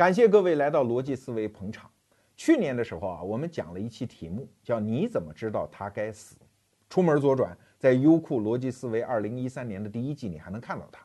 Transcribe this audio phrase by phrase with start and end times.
[0.00, 1.90] 感谢各位来到逻辑思维捧场。
[2.34, 6.36] 去年的时候啊，我们讲了一期题目，叫“你怎么知道他该死”。
[6.88, 11.04] 出门左转，在优酷逻辑思维二零一三年的第一季，你还能看到它。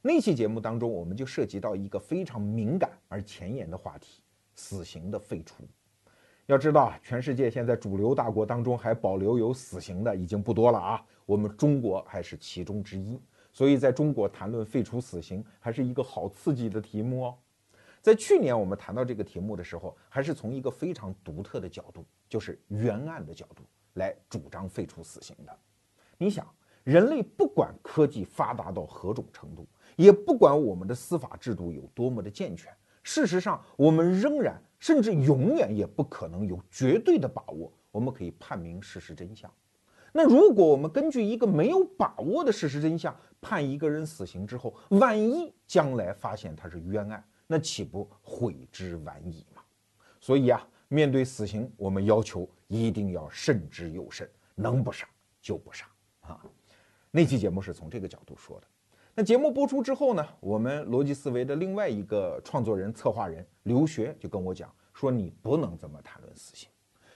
[0.00, 4.22] 那期节目当中，我们就涉及到一个非常敏感而前沿的话题——
[4.56, 5.62] 死刑的废除。
[6.46, 13.20] 要知道啊，全世界现在主流大国当中还保留有死刑的已经不多了啊，我们中国还是其中之一。
[13.52, 17.34] 所以，在中国谈论废除死刑，还是一个好刺激的题目哦。
[18.02, 23.62] 在去年我们谈到这个题目的时候，还是从一个非常独特的角度，就是冤案的角度
[23.94, 25.58] 来主张废除死刑的。
[26.16, 26.46] 你想，
[26.84, 29.66] 人类不管科技发达到何种程度，
[29.96, 39.52] 也不管我们的司法制度有多么的健全，事实上，我们仍然甚至永远也不可能有绝对的把握，我们可以判明事实真相。
[40.12, 49.60] 那如果我们根据一个没有把握的事实真相判一个人死刑之后，万一将来发现他是冤案，那岂不悔之晚矣吗？
[50.20, 55.04] 所以啊，面对死刑，我们要求一定要慎之又慎，能不杀
[55.42, 55.84] 就不杀
[56.20, 56.40] 啊。
[57.10, 58.66] 那期节目是从这个角度说的。
[59.16, 66.68] 那节目播出之后呢，我们逻辑思维的另外一个创作人、策划人刘学就跟我讲说：“你不能这么谈论死刑，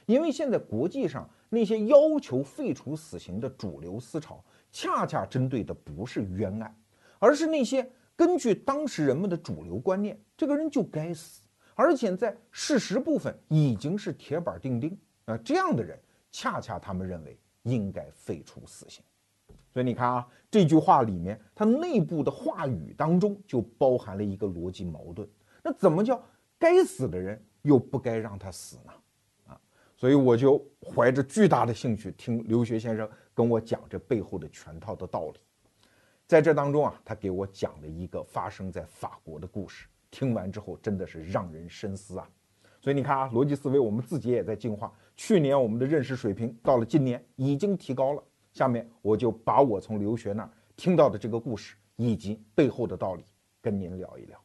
[0.05, 6.77] 因为现在国际上那些要求废除死刑的主流思潮，恰恰针对的不是冤案，
[7.21, 11.43] 而是那些。”根据当时人们的主流观念，这个人就该死，
[11.75, 15.37] 而且在事实部分已经是铁板钉钉啊。
[15.39, 15.99] 这样的人，
[16.31, 19.03] 恰恰他们认为应该废除死刑。
[19.73, 25.29] 所以你看啊，这句话里面，它内部的话语当中就包含了一个逻辑矛盾。
[25.63, 26.23] 那怎么叫
[26.57, 28.93] 该死的人又不该让他死呢？
[29.49, 29.61] 啊，
[29.97, 35.41] 所以我就怀着巨大的兴趣听刘学先生跟我讲这背后的全套的道理。
[36.35, 39.87] 在这当中啊，他给我讲了一个发生在法国的故事。
[40.11, 42.29] 听完之后，真的是让人深思啊。
[42.81, 44.93] 所以你看啊，逻辑思维我们自己也在进化。
[45.17, 48.23] 去年我们的认识水平到了今年已经提高了。
[48.53, 53.23] 下面我就把我从留学那儿听到的这个故事以及背后的道理
[53.63, 54.37] 跟您聊一聊。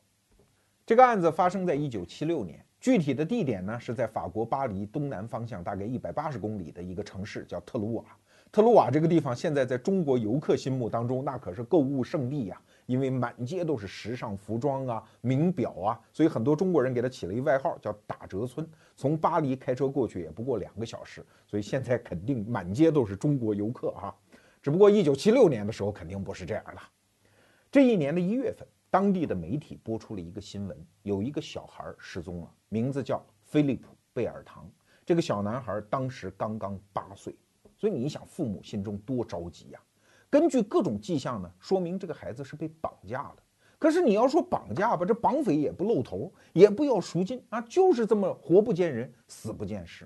[0.86, 8.06] 这个案子发生在一九七六年，具体的地点呢是在法国巴黎东南方向大概一百八十公里的一个城市，叫特鲁瓦。
[8.52, 12.60] 特鲁瓦这个地方，现在在中国游客心目当中，那可是购物圣地呀。
[12.88, 18.68] 因为满街都是时尚服装啊、名表啊，所以很多中国人给它起了一外号，叫“打折村”。
[18.98, 24.12] 从巴黎开车过去也不过两个小时，所以现在肯定满街都是中国游客啊。
[24.64, 26.82] 只不过一九七六年的时候，肯定不是这样的。
[27.72, 34.68] 这一年的一月份，当地的媒体播出了一个新闻，有一个小孩失踪了，名字叫菲利普·贝尔唐。
[35.06, 37.36] 这个小男孩当时刚刚八岁。
[37.80, 39.80] 所以你想，父母心中多着急呀！
[40.30, 43.44] 根据各种迹象呢，说明这个孩子是被绑架的。
[43.80, 50.06] 可是你要说绑架吧，这绑匪也不露头，也不要赎金啊，就是这么活不见人，死不见尸。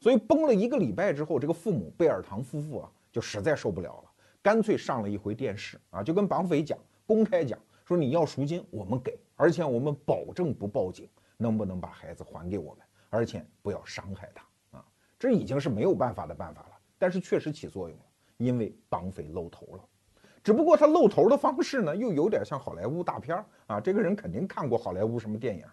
[0.00, 4.10] 所以崩了一个礼拜之后，这个父母贝尔唐夫妇啊，就实在受不了了，
[4.42, 14.84] 干脆上了一回电视啊，就跟绑匪讲，公开讲说你要赎金，我们给，而且我们保证不报警，能不能把孩子还给我们，而且不要伤害他啊？
[15.16, 16.71] 这已经是没有办法的办法了。
[17.02, 18.04] 但是确实起作用了，
[18.36, 19.82] 因为绑匪露头了，
[20.40, 23.80] 只不过他露头的方式呢，又有点像好莱坞大片儿啊。
[23.80, 25.64] 这个人肯定看过好莱坞什么电影，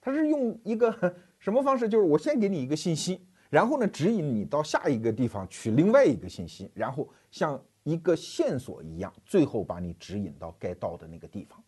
[0.00, 0.92] 他是用一个
[1.38, 1.88] 什么方式？
[1.88, 11.62] 就是我先给你一个信息，然后呢指引你到下一个地方取另外一个信息，然后像一个线索一样，最后把你指引到该到的那个地方。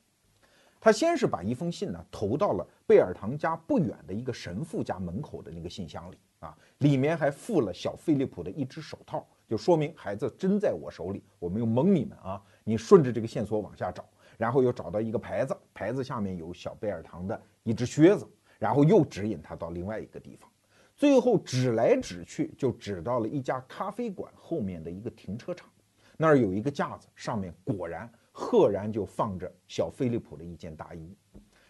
[0.87, 6.17] 他先是把一封信呢投到了贝尔唐家不远的一个神父家门口的那个信箱里。
[6.39, 12.41] 啊，里面还附了小菲利普的一只手套，就说明孩子真在我手里，我没有蒙你们啊！
[12.63, 14.09] 你顺着这个线索往下找，
[14.39, 18.25] 然后又找到一个牌子，牌子下面有小贝尔唐的一只靴子，
[18.61, 20.49] 然后又指引他到另外一个地方，
[20.95, 25.69] 最后指来指去就指到了一家咖啡馆后面的一个停车场，
[26.17, 28.09] 那儿有一个架子，上面果然
[28.39, 31.17] 赫然就放着小菲利普的一件大衣。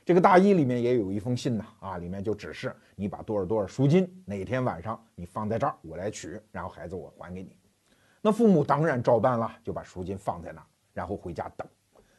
[0.05, 7.57] 这个大衣里面也有一封信呢，啊，里面就指示你把多少多少赎金，哪天晚上你放在这儿，我来取，然后孩子我还给你。
[8.21, 11.69] 那父母当然照办了，就把赎金放在那儿，然后回家等。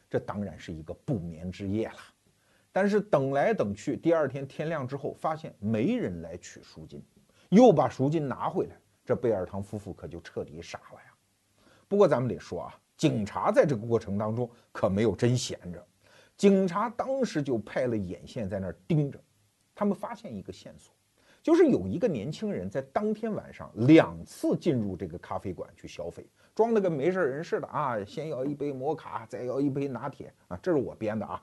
[0.08, 1.98] 这当然是一个不眠之夜了。
[2.72, 7.04] 但是等来等去，第二天天亮之后，发现没人来取赎金，
[7.50, 11.12] 又把赎金拿回来，这贝尔唐夫妇可就彻底傻了呀。
[11.86, 15.82] 不过咱们得说啊，警察在这个过程当中可没有真闲着。
[16.36, 19.18] 警察当时就派了眼线在那儿盯着，
[19.74, 20.92] 他们发现一个线索，
[21.42, 31.42] 就是有一个年轻人在当天晚上两次进入这个咖啡馆去消费，装的跟没事人似的啊，先要一杯摩卡，再要一杯拿铁啊，这是我编的啊。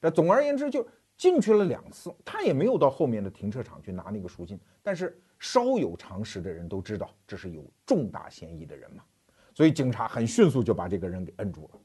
[0.00, 0.86] 这总而言之，就
[1.16, 4.60] 进去了两次，他也没有到后面的停车场去拿那个赎金。
[4.82, 9.02] 但是稍有常识的人都知道，这是有重大嫌疑的人嘛，
[9.56, 11.80] 所以警察很迅速就把这个人给摁住了。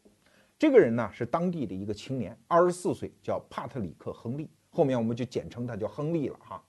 [0.59, 6.62] 这个人呢是当地的一个青年，二十四岁，叫帕特里克·亨利，后面我们就简称他叫亨利了哈。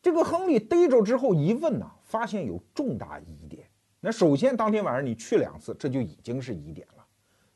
[0.00, 3.68] 这个亨利逮着之后一问呢，发现有重大疑点。
[4.00, 7.06] 那首先当天晚上你去两次，这就已经是疑点了。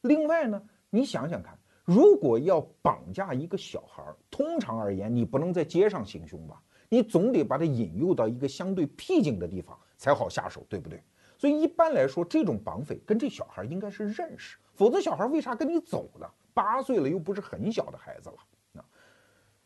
[0.02, 1.58] 另外呢，你想想看。
[1.86, 6.62] 如果要绑架一个小孩，通常而言，你不能在街上行凶吧？
[6.88, 11.02] 你总得把他引诱到一个相对僻静的地方才好下手，对不对？
[11.40, 16.26] 所以一般来说，这种绑匪跟这小孩应该是认识，否则小孩为啥跟你走呢？
[16.52, 18.37] 八岁了又不是很小的孩子了
[18.75, 18.84] 啊。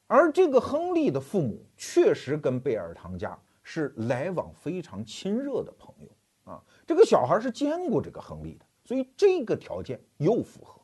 [0.06, 6.62] 而这个亨利的父母确实跟贝尔唐家是来往非常亲热的朋友啊。
[6.86, 10.80] 这个小孩是见过这个亨利的，所以这个条件又符合。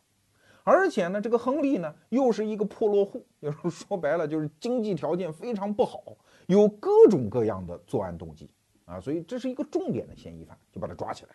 [0.64, 6.02] 而且呢，这个亨利呢，又是一个破落户，就是说白了，就是经济条件非常不好，
[6.48, 8.50] 有各种各样的作案动机
[8.90, 11.30] 啊，所以这是一个重点的嫌疑犯，就把他抓起来。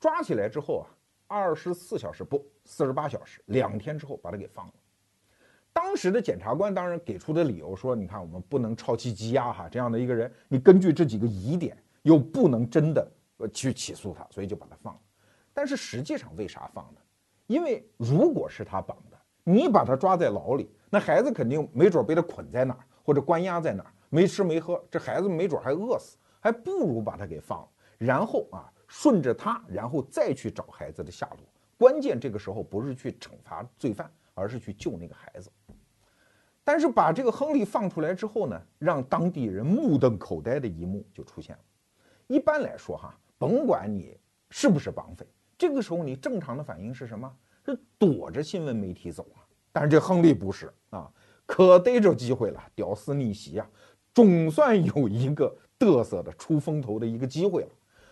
[0.00, 0.86] 抓起来之后啊，
[1.26, 4.72] 二十四小时不，四十八小时，两天之后把他给放了。
[5.72, 15.00] 当时的检察官当然给出的理由说，你看我们不能超期羁押哈，这样的一个人，你根据这几个疑点又不能真的呃去起诉他，所以就把他放了。
[15.52, 17.00] 但是实际上为啥放呢？
[17.46, 31.38] 因为如果是他绑的，你把他抓在牢里，那孩子肯定没准被他捆在哪儿，或者关押在哪儿，没吃没喝，这孩子没准还饿死，还不如把他给放了，然后啊，顺着他，然后再去找孩子的下落。
[31.76, 35.50] 关键这个时候不是去惩罚罪犯，而是去救那个孩子。
[36.62, 41.62] 但是把这个亨利放出来之后呢，让当地人目瞪口呆的一幕就出现了。
[42.28, 44.16] 一般来说哈，甭管你
[44.48, 45.26] 是不是绑匪。
[45.58, 47.36] 这个时候，你正常的反应是什么？
[47.64, 49.42] 是躲着新闻媒体走啊。
[49.72, 51.10] 但是这亨利不是啊，
[51.44, 53.68] 可逮着机会了，屌丝逆袭啊，
[54.14, 57.68] 总算有一个嘚瑟的出风头的一个机会了。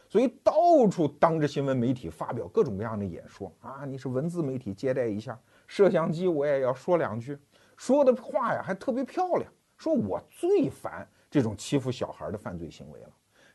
[0.09, 0.53] 所以到
[0.89, 3.85] 处当着新闻媒体发表各种各样的演说啊。
[3.85, 7.39] 你是文字媒体接待一下，摄像机我也要说两句，
[7.77, 13.09] 说的话呀还特别漂亮，说我最烦这种欺负小孩的犯罪行为了。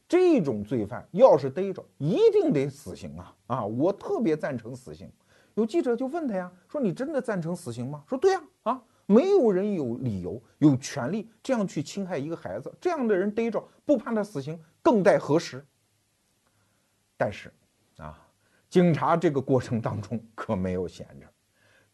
[0.07, 3.35] 这种罪犯要是逮着，一定得死刑啊！
[3.45, 5.07] 啊，我特别赞成死刑。
[5.53, 8.03] 有记者就问他呀，说你真的赞成死刑吗？
[8.07, 15.65] 说对呀，啊，没有人有理由、有权利这样去侵害一个孩子，这样的人逮着不判他死刑，更待何时？
[17.17, 17.51] 但是，
[17.97, 18.23] 啊，
[18.69, 21.25] 警察这个过程当中可没有闲着，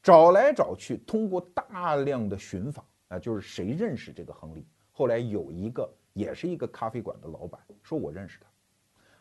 [0.04, 4.68] 找来找去，通过大量的寻访啊，就是谁认识这个亨利？
[4.92, 5.90] 后来有一个。
[6.16, 8.48] 也是一个咖啡馆的老板，说我认识他，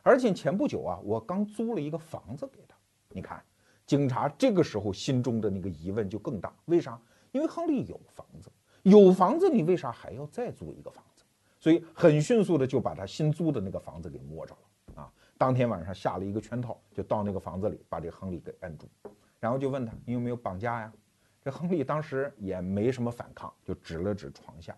[0.05, 2.76] 而且前不久啊，我刚租了一个房子给他。
[3.08, 3.44] 你看，
[3.85, 6.97] 警察这个时候心中的那个疑问就更大，为啥？
[7.35, 8.49] 因为亨利有房子，
[8.85, 11.25] 有房子，你为啥还要再租一个房子？
[11.59, 15.13] 所以很迅速的就把他新租的那个房子给摸着了啊！
[15.37, 18.87] 当天晚上下了一个圈套，就到那个房子里把这亨利给摁住，
[19.41, 20.93] 然后就问他你有没有绑架呀？
[21.43, 24.77] 这亨利当时也没什么反抗，就指了指床下。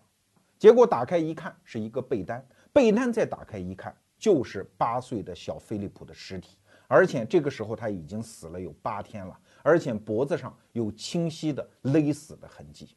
[0.57, 2.43] 结果打开一看，是一个被单，
[2.73, 6.57] 被单再打开一看，就是八岁的小菲利普的尸体，
[6.87, 12.95] 而且这个时候他已经死了有八天了，而且脖子上有清晰的勒死的痕迹。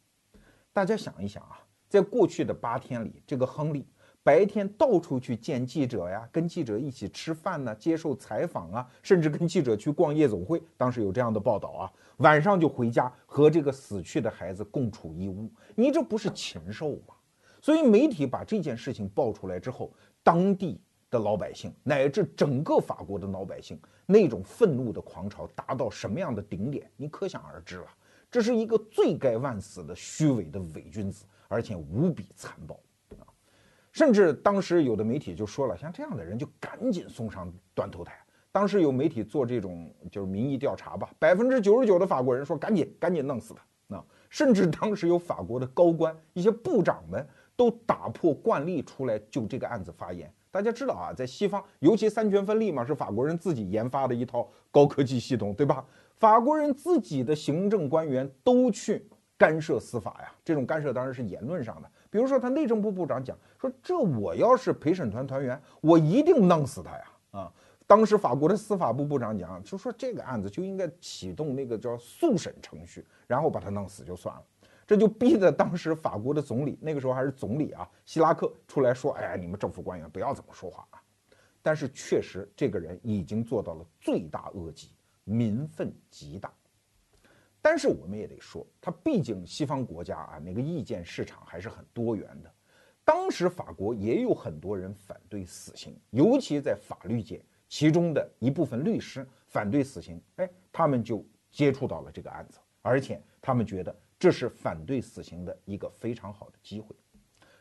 [0.72, 1.58] 大家想一想啊，
[1.88, 3.84] 在过去的八天里，这个亨利
[4.22, 17.16] 白天到处去见记者呀，跟记者一起吃饭呢，接受采访啊，甚至跟记者去逛夜总会，当时有这样的报道啊，晚上就回家和这个死去的孩子共处一屋，你这不是禽兽吗？
[17.60, 19.92] 所以媒体把这件事情爆出来之后，
[20.22, 20.80] 当地
[21.10, 27.86] 的老百姓乃至整个法国的老百姓那种愤怒的狂潮达到什么样的顶点，你可想而知了。
[28.30, 32.78] 这是一个罪该万死的虚伪的伪君子，而且无比残暴
[33.18, 33.26] 啊！
[33.92, 38.14] 甚至当时有的媒体就说了，像这样的人就赶紧送上断头台。
[38.52, 44.04] 当时有媒体做这种就是民意调查吧，百分之九十九的法国人说赶紧赶紧弄死他啊！
[44.28, 47.26] 甚至当时有法国的高官一些部长们。
[47.56, 50.32] 都打破惯例出来就这个案子发言。
[50.50, 55.84] 大家知道啊，在西方，尤其三权分立嘛，是法国人自己研发的一套高科技系统，对吧？
[56.16, 59.06] 法国人自己的行政官员都去
[59.38, 60.32] 干涉司法呀。
[60.44, 67.04] 这种干涉当然是言论上的，比如说他内政部部长讲说，这我要是陪审团团员，我一定弄死他呀。
[67.30, 67.52] 啊，
[67.86, 74.42] 当时法国的司法部部长讲，就说这个案子就应该启动那个叫速审程序，然后把他弄死就算了。
[74.90, 81.00] 这就逼得当时法国的总理，那个时候还是总理啊，希拉克出来说：“哎呀，你们政府官员不要这么说话啊！”
[81.62, 84.88] 但是确实，这个人已经做到了罪大恶极，
[85.22, 86.52] 民愤极大。
[87.62, 92.52] 但是我们也得说，他毕竟西方国家啊，那个意见市场还是很多元的。
[93.04, 100.20] 当时法国也有很多人反对死刑，尤其在法律界，其中的一部分律师反对死刑。
[100.34, 106.94] 哎，他们就接触到了这个案子，而且他们觉得这是反对死刑的一个非常好的机会。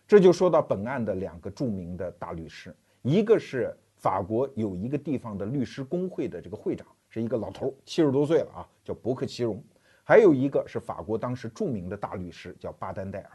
[0.05, 9.63] 这就说到本案的两个著名的大律师，一个是法国有一个地方的律师工会的这个会长，是一个老头，七十多岁了啊，叫伯克奇荣。
[10.03, 13.31] 还有一个是法国当时著名的大律师，叫巴丹戴尔，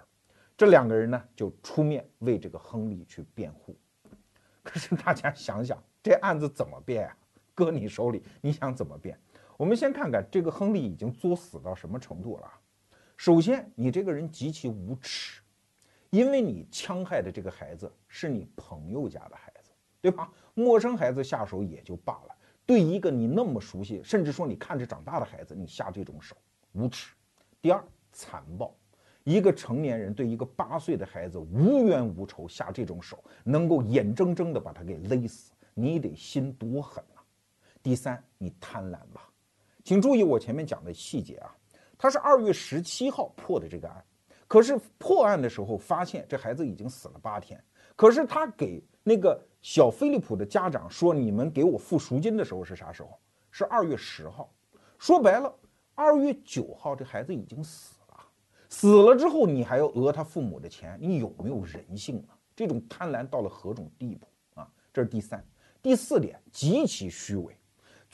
[0.55, 3.75] 这两个人呢就出面为这个亨利去辩护。
[4.63, 7.17] 可是大家想想，这案子怎么辩啊？
[7.55, 9.19] 搁你手里，你想怎么辩？
[9.57, 12.53] 我们先看看这个亨利已经作死到什么程度了。
[13.17, 15.41] 首先，你这个人极其无耻，
[16.11, 20.31] 因为你戕害的这个孩子是你朋友家的孩子，对吧？
[20.55, 26.37] 陌生孩子下手也就罢了，对一个你那么熟悉，甚至说你看着长大的孩子，你下这种手。
[26.73, 27.15] 无耻，
[27.63, 28.77] 第二残暴，
[29.23, 37.21] 一个成年人对一个八岁的孩子无冤无仇下这种手，能够眼睁睁的把他给勒死，你得心多狠呐！
[37.81, 39.31] 第三，你贪婪吧，
[39.85, 41.57] 请注意我前面讲的细节啊，
[42.05, 44.05] 他是二月十七号破的这个案，
[44.47, 47.59] 可是破案的时候发现这孩子已经死了八天，
[47.97, 53.19] 可是他给那个小菲利普的家长说你们给我付赎金的时候是啥时候？
[53.51, 54.53] 是二月十号，
[54.99, 55.51] 说白了。
[55.95, 58.21] 二月九号，这孩子已经死了。
[58.69, 62.37] 死了之后，你还要讹他父母的钱，你有没有人性啊？
[62.55, 64.27] 这种贪婪到了何种地步
[64.61, 64.71] 啊？
[64.93, 65.43] 这是第三、
[65.81, 67.57] 第四点，极其虚伪，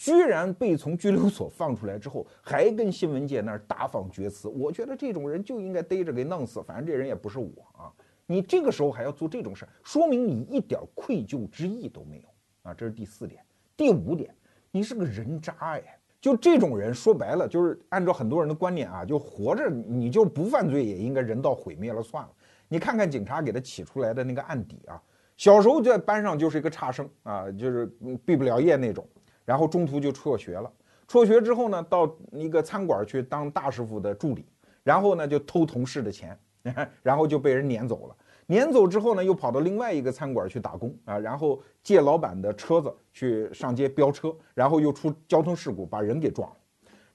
[0.01, 4.49] 居然被从拘留所放出来之后，还跟新闻界那儿大放厥词。
[4.49, 7.93] 我觉得这种人就应该逮着给弄死，反正这人也不是我啊。
[8.25, 12.29] 你这个时候还要做这种事儿，说明你一点愧疚之意都没有
[12.63, 12.73] 啊。
[12.73, 13.45] 这是第四点，
[13.77, 14.35] 第五点，
[14.71, 15.83] 你是个人渣哎。
[16.19, 22.31] 就这种人，说白了就是按照很多人的观念啊，就活着你就不犯罪也应该人道毁灭了算了。
[22.69, 24.99] 你看看警察给他起出来的那个案底啊，
[25.37, 27.85] 小时候在班上就是一个差生啊，就是
[28.25, 29.07] 毕不了业那种，
[29.45, 30.71] 然后中途就辍学了。
[31.07, 34.47] 辍学之后呢，到一个餐馆去当大师傅的助理，
[34.85, 36.39] 然后呢就偷同事的钱，
[37.03, 38.17] 然后就被人撵走了。
[38.47, 46.57] 撵走之后呢，又跑到另外一个餐馆去打工啊，然后借老板的车子去上街飙车，然后又出交通事故把人给撞了，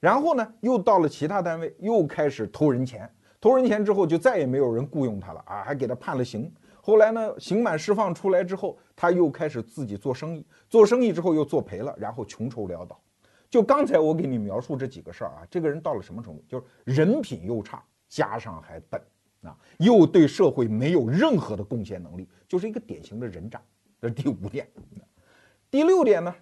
[0.00, 6.50] 然后呢又到了其他单位又开始偷人钱，偷人钱之后就再也没有人雇佣他了啊，还给他判了刑。
[6.86, 12.96] 后来呢刑满释放出来之后，他又开始自己做生意，做生意之后又做赔了，然后穷愁潦倒。
[13.50, 16.44] 就刚才我给你描述这几个事儿啊，这个人到了什么程度？
[16.46, 19.02] 就是人品又差，加上还笨。
[19.42, 23.60] 啊，又对社会没有任何的贡献能力，就是一个典型的人渣。
[24.00, 24.70] 这是第五点。
[25.68, 26.32] 第六点呢，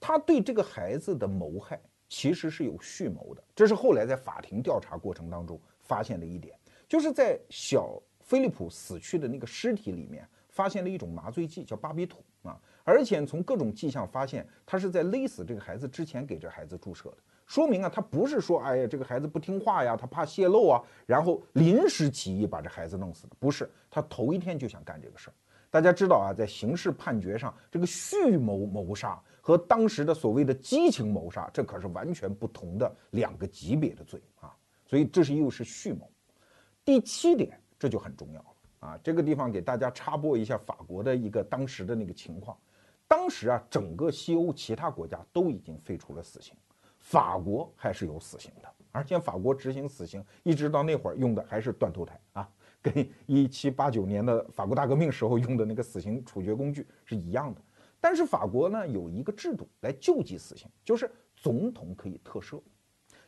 [0.00, 3.44] 他对这个孩子的谋害其实是有蓄谋的。
[3.54, 17.18] 这是后来在法庭调查过程当中发现的一点，就是在小菲利普死去的那个尸体里面发现了一种麻醉剂，叫巴比妥啊，而且从各种迹象发现，他是在勒死这个孩子之前给这孩子注射的。
[17.46, 25.34] 说明啊，他不是说，哎呀，这个孩子不听话呀，他怕泄露啊，然后临时起意把这孩子弄死的，不是，他头一天就想干这个事儿。
[25.70, 34.56] 大家知道啊，在刑事判决上，这个蓄谋谋杀和当时的所谓的激情谋杀，这可是完全不同的两个级别的罪啊。
[34.86, 36.10] 所以这是又是蓄谋。
[36.84, 38.46] 第七点，这就很重要了
[38.88, 42.56] 啊，这个地方给大家插播一下法国的一个当时的那个情况。
[43.06, 46.56] 当时啊，整个西欧其他国家都已经废除了死刑。
[46.98, 52.48] 法国还是有死刑的，而且法国执行死刑一直到那会儿用的还是断头台啊，
[52.80, 57.60] 跟一七八九年的法国大革命时候用的那个死刑处决工具是一样的。
[58.00, 62.58] 但是法国呢有一个制度来救济死刑，就是总统可以特赦，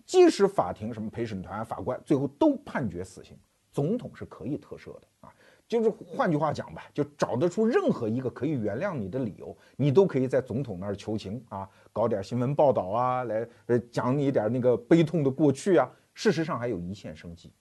[0.07, 3.39] 即使法庭什么陪审团、法官最后都判决死刑，
[3.77, 5.35] 总统是可以特赦的啊。
[5.69, 15.91] 就是换句话讲吧，就找得出任何一个可以原谅你的理由，你都可以在总统那儿求情啊，搞点新闻报道啊，来呃讲你一点那个悲痛的过去啊。
[16.15, 17.53] 事实上还有一线生机。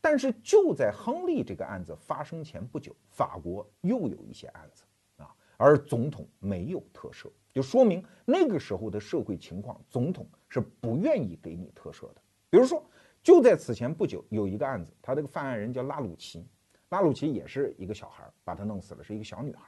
[0.00, 4.82] 但是就在亨利这个案子发生前不久，法国又有一些案子
[5.18, 12.16] 啊，而总统没有特赦，就说明那个时候的社会情况，总统是不愿意给你特赦的。
[12.50, 12.82] 比如说，
[13.24, 16.46] 就在此前不久，有一个案子，他这个犯案人叫拉鲁奇。
[16.90, 19.62] 拉鲁奇也是一个小孩，把他弄死了，是一个小女孩。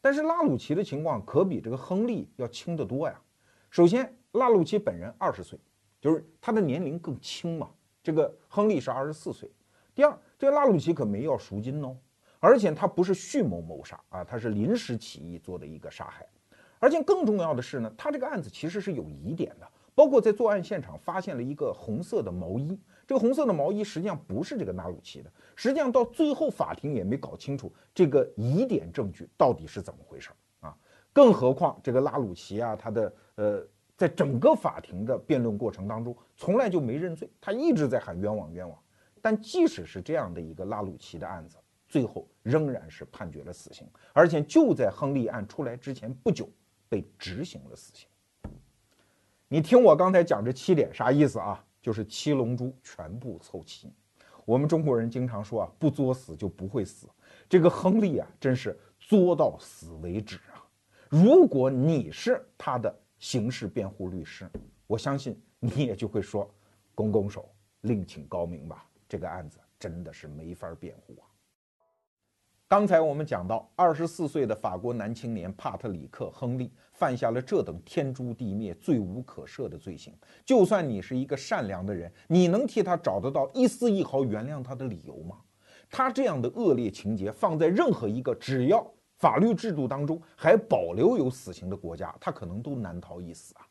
[0.00, 3.20] 但是拉鲁奇的情况可比这个亨利要轻得多呀。
[3.68, 5.58] 首先，拉鲁奇本人二十岁，
[6.00, 7.68] 就是他的年龄更轻嘛。
[8.02, 9.50] 这个亨利是二十四岁。
[9.94, 11.94] 第二，这个拉鲁奇可没要赎金哦，
[12.40, 16.26] 而且他不是蓄谋谋杀啊，他是临时起意做的一个杀害。
[16.78, 25.32] 而且更重要的是呢，他这个案子其实是有疑点的，包括在作案现场发现了一个红色的毛衣，这个红色的毛衣实际上不是这个纳鲁奇的。
[25.56, 30.72] 实际上到最后法庭也没搞清楚这个疑点证据到底是怎么回事啊！
[31.12, 38.78] 更何况这个拉鲁奇啊，他的呃，在整个法庭的辩论过程当中，从来就没认罪，他一直在喊冤枉冤枉。
[39.20, 41.56] 但即使是这样的一个拉鲁奇的案子，
[41.88, 46.48] 最后仍然是判决了死刑，而且就在亨利案出来之前不久
[46.88, 48.08] 被执行了死刑。
[49.50, 51.64] 你听我刚才讲这七点啥意思啊？
[51.80, 53.90] 就是七龙珠全部凑齐。
[54.44, 57.08] 我们中国人经常说啊，不作死就不会死。
[57.48, 60.60] 这个亨利啊，真是作到死为止啊！
[61.08, 64.46] 如果你是他的刑事辩护律师，
[64.86, 66.54] 我相信你也就会说，
[66.94, 67.50] 拱拱手，
[67.82, 68.86] 另请高明吧。
[69.08, 71.24] 这个案子真的是没法辩护啊。
[72.68, 80.12] 刚才我们讲到，二十四岁的法国男青年帕特里克·亨利犯下了这等天诛地灭、罪无可赦的罪行。
[80.44, 85.36] 就算你是一个善良的人，你能替他找得到一丝一毫原谅他的理由吗？
[85.88, 88.84] 他这样的恶劣情节，放在任何一个只要
[89.16, 93.62] 法律制度当中还保留有死刑的国家，他可能都难逃一死啊。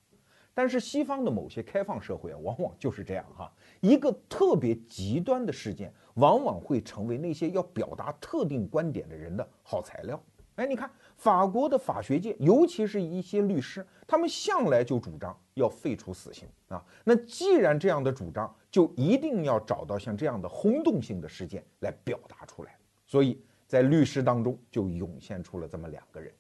[0.54, 10.20] 但是西方的某些开放社会啊，往往就是这样哈，一个特别极端的事件，往往会成为那些要表达特定观点的人的好材料。
[10.56, 16.82] 哎，你看法国的法学界，尤其是一些律师，他们向来就主张要废除死刑啊。
[17.04, 22.78] 那既然这样的主张，就一定要找到像这样的轰动性的事件来表达出来。
[23.06, 26.32] 所以在律师当中就涌现出了这么两个人，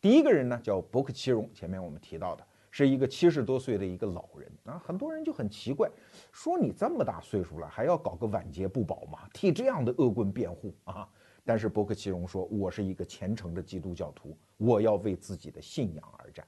[0.00, 2.46] 第一个人呢叫伯克奇荣，前面我们提到的。
[2.74, 5.90] 是一个七十多岁的一个老人啊，很多人就很奇怪，
[6.32, 9.18] 说你这么大岁数了，还要搞个晚节不保吗？
[9.34, 11.06] 替这样的恶棍辩护啊？
[11.44, 16.46] 但是伯克奇荣说，我是一个虔诚的基督教徒，我要为自己的信仰而战。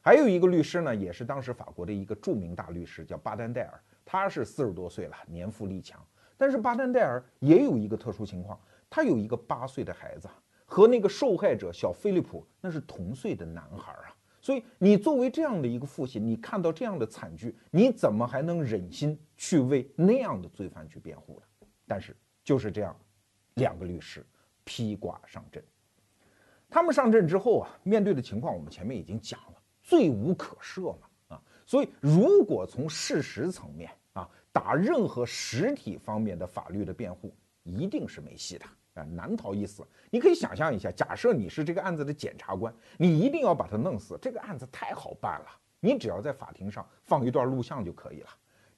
[0.00, 6.00] 还有一个律师呢，也是当时法国的一个著名大律师，叫巴丹戴尔，他是四十多岁了，年富力强。
[6.38, 8.58] 但是巴丹戴尔也有一个特殊情况，
[8.88, 10.28] 他有一个八岁的孩子，
[10.64, 14.14] 和那个受害者小菲利普那是同岁的男孩啊。
[14.40, 21.66] 所以，你作为这样的一个父亲，你看到这样的惨剧，你怎么还能忍心去为那样的罪犯去辩护呢？
[21.84, 22.96] 但是就是这样，
[23.56, 24.24] 两个律师
[24.64, 25.62] 披挂上阵。
[26.70, 31.42] 他们上阵之后啊，面对的情况我们前面已经讲了，罪无可赦嘛啊。
[31.66, 38.64] 所以，如果从事实层面啊，打任何实体方面的法律的辩护，一定是没戏的。
[38.94, 39.86] 啊，难逃一死。
[40.10, 44.18] 你可以想象一下，假设你是这个案子的检察官，你一定要把他弄死。
[44.20, 45.46] 这个案子太好办了，
[45.80, 48.28] 你只要在法庭上放一段录像就可以了。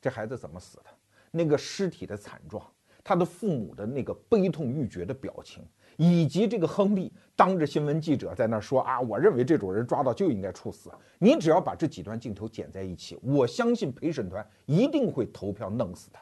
[0.01, 0.85] 这孩子怎么死的？
[1.31, 2.65] 那个尸体的惨状，
[3.09, 5.65] 他的父母的那个悲痛欲绝的表情，
[5.97, 10.91] 以及这个亨利当着新闻记者在那说啊，我认为这种人抓到就应该处死。
[11.19, 16.21] 你只要把这几段镜头剪在一起，我相信陪审团一定会投票弄死他。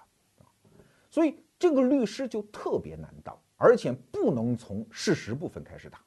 [1.11, 3.37] 所以这个律师就特别难当。
[3.57, 5.99] 而且不能从事实部分开始打，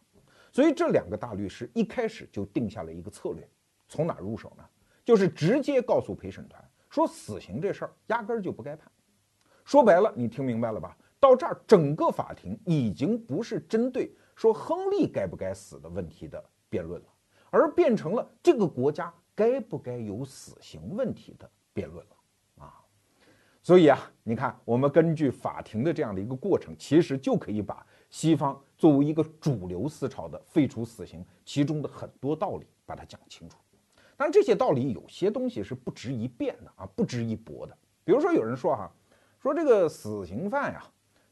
[0.49, 3.45] 所以这两个大律师一开始就定下了一个策略，
[3.89, 4.63] 从哪入手呢？
[5.03, 8.89] 就是直接告诉陪审团说，死刑这事儿压根儿就不该判。
[9.69, 10.97] 说白了，你听明白了吧？
[11.19, 17.07] 到这儿，整个法庭已经不是针对说亨利该不该死的问题的辩论了，
[17.51, 22.81] 而变成了这个国家该不该有死刑问题的辩论了啊。
[23.61, 33.55] 所以啊，你看，我们根据法庭的这样的一个过程，其实就可以把西方作为一个主流思潮的废除死刑其中的很多道理把它讲清楚。
[34.17, 37.77] 当然，这些道理有些东西是不值一辩的啊，不值一驳的。
[38.03, 38.91] 比如说，有人说哈，
[39.41, 40.83] 说这个死刑犯呀，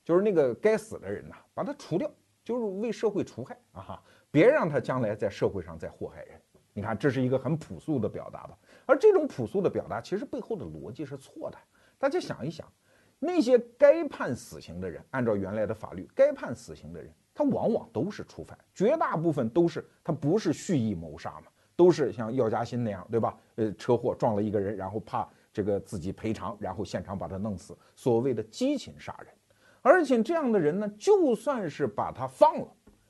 [0.03, 2.09] 就是那个该死的人呐，把他除掉，
[2.43, 6.41] 就是为社会除害啊，哈，别让他将来在社会上再祸害人。
[6.73, 8.57] 你看，这是一个很朴素的表达吧？
[8.85, 11.57] 而这种朴素的表达，其实背后的逻辑是错的。
[11.97, 12.71] 大家想一想，
[13.19, 23.35] 那些该判死刑的人，按照原来的法律该判死刑的人，他往往都是初犯，绝大部分都是他不是蓄意谋杀嘛，都是像药家鑫那样，对吧？
[23.55, 29.33] 呃，车祸撞了一个人，然后怕这个自己赔偿，然后现场把他弄死，所谓的激情杀人。
[29.81, 32.67] 而且这样的人呢，就算是把他放了，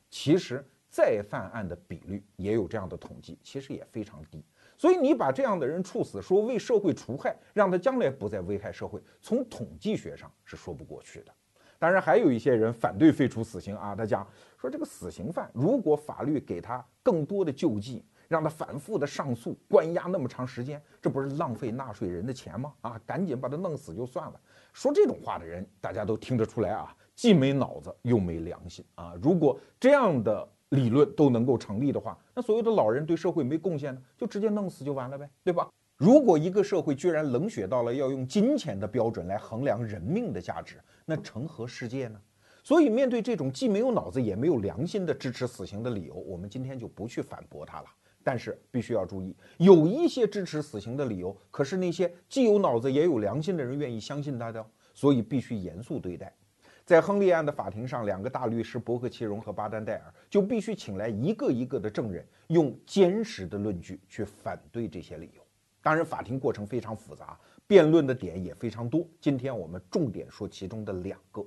[0.09, 4.41] 其实再犯案的比率也有这样的统计，其实也非常低。
[4.77, 11.33] 所以你把这样的人处死，说为社会除害，让他将来不再危害社会，从统计学上是说不过去的。
[11.77, 14.25] 当然，还有一些人反对废除死刑啊，他讲
[14.57, 22.73] 说这个死刑犯如果法律给他更多的救济，让他反复的上诉，关押那么长时间，这不是浪费纳税人的钱吗？
[22.81, 24.39] 啊，赶紧把他弄死就算了。
[24.73, 29.13] 说这种话的人，大家都听得出来啊，既没脑子又没良心啊。
[29.21, 30.47] 如果这样的。
[30.71, 35.69] 理论都能够成立的话，那所有的老人对社会没贡献呢，就直接弄死就完了呗，对吧？
[35.95, 42.19] 如果一个社会居然冷血到了要用金钱的标准来衡量人命的价值，那成何世界呢？
[42.65, 47.85] 所以，面对这种既没有脑子也没有良心的支持死刑的理由，我们今天就不去反驳他了。
[48.27, 56.35] 但是，必须要注意，有一些支持死刑的理由，可是那些既有脑子也有良心的人愿意相信他的，所以必须严肃对待。
[56.83, 65.41] 在亨利案的法庭上，两个大律师伯克奇荣和巴丹戴尔就必须请来一个一个的证人，用坚实的论据去反对这些理由。
[65.81, 69.07] 当然，法庭过程非常复杂，辩论的点也非常多。
[69.21, 71.41] 今天我们重点说其中的两个。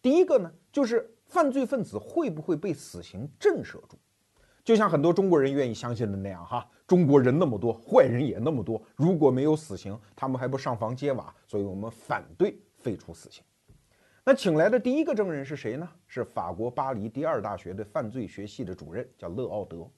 [0.00, 3.98] 第一个呢，就是犯罪分子会不会被死刑震慑住？
[4.70, 11.34] 就像很多中国人愿意相信的那样，哈，中国人那么多，坏人也那么多，如果没有死刑，他们还不上房揭瓦？
[11.44, 13.42] 所以我们反对废除死刑。
[14.24, 15.88] 那请来的第一个证人是谁呢？
[16.06, 19.90] 是法国巴黎第二大学的犯罪学系的主任，叫勒奥德。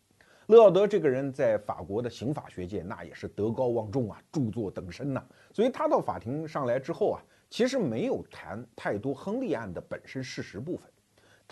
[0.47, 5.23] 勒奥德这个人在法国的刑法学界那也是德高望重啊，著作等身呐。
[5.53, 10.91] 所以他到法庭上来之后啊，其实没有谈太多亨利案的本身事实部分，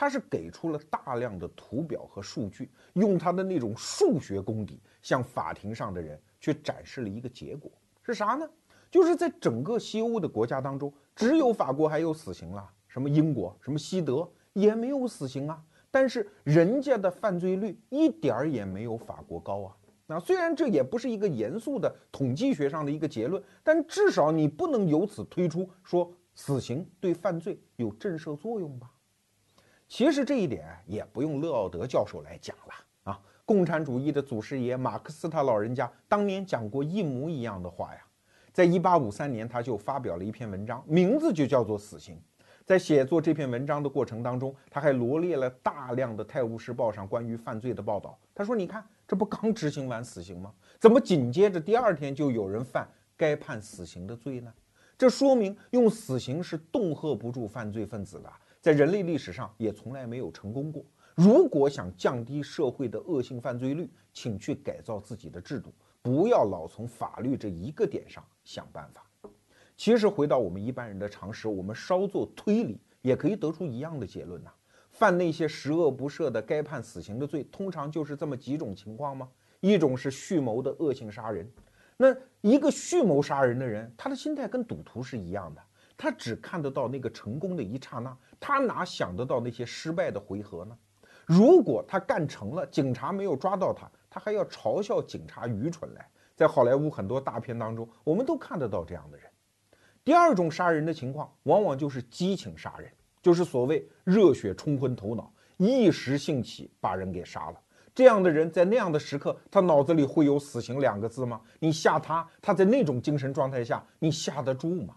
[0.01, 7.71] 他是给出了大量的图表和数据，用他的那种数学功底向法庭上的人去展示了一个结果
[8.03, 8.49] 是啥呢？
[8.91, 10.91] 就是在整个西欧的国家当中。
[11.15, 15.63] 只有法国还有死刑了，什么英国、什么西德也没有死刑啊。
[15.91, 19.77] 但是人家的犯罪率一点儿也没有法国高啊。
[20.07, 28.91] 那虽然这也不是一个严肃的统计学上的一个结论，但至少你不能由此推出说死刑对犯罪有震慑作用吧？
[29.91, 33.21] 其实这一点也不用勒奥德教授来讲了啊。
[33.45, 38.01] 共产主义的祖师爷马克思他老人家当年讲过一模一样的话呀。
[38.53, 42.15] 在一八五三年，他就发表了一篇文章，名字就叫做《死刑》。
[42.65, 48.17] 在写作这篇文章的过程当中，他还罗列了大量的《泰晤士报》上关于犯罪的报道。
[48.33, 50.53] 他说：“你看，这不刚执行完死刑吗？
[50.79, 54.53] 怎么紧接着第二天就有人犯该判死刑的罪呢？
[54.97, 60.85] 这说明用死刑是恫吓不住犯罪分子的，在人类历史上也从来没有成功过。
[61.15, 69.05] 如果想降低社会的恶性犯罪率，请去改造自己的制度。”不要老从法律这一个点上想办法。
[69.77, 74.51] 其实回到我们一般人的常识，我们稍作推理，也可以得出一样的结论呐。
[74.91, 79.29] 犯那些十恶不赦的该判死刑的罪，通常就是这么几种情况吗？
[79.61, 81.47] 一种是蓄谋的恶性杀人。
[81.99, 85.61] 那一个蓄谋杀人的人，他的心态跟赌徒是一样的，
[85.99, 90.77] 他只看得到那个成功的一刹那，他哪想得到那些失败的回合呢？
[91.27, 93.89] 如果他干成了，警察没有抓到他。
[94.09, 99.31] 他还要嘲笑警察愚蠢来，在好莱坞很多大片当中，我们都看得到这样的人。
[100.03, 102.91] 第二种杀人的情况，往往就是激情杀人，
[103.23, 107.61] 就是所谓热血冲昏头脑，一时兴起把人给杀了。
[107.95, 111.41] 这样的人在那样的时刻，他脑子里会有死刑两个字吗？
[111.61, 114.97] 你吓他，他在那种精神状态下，你吓得住吗？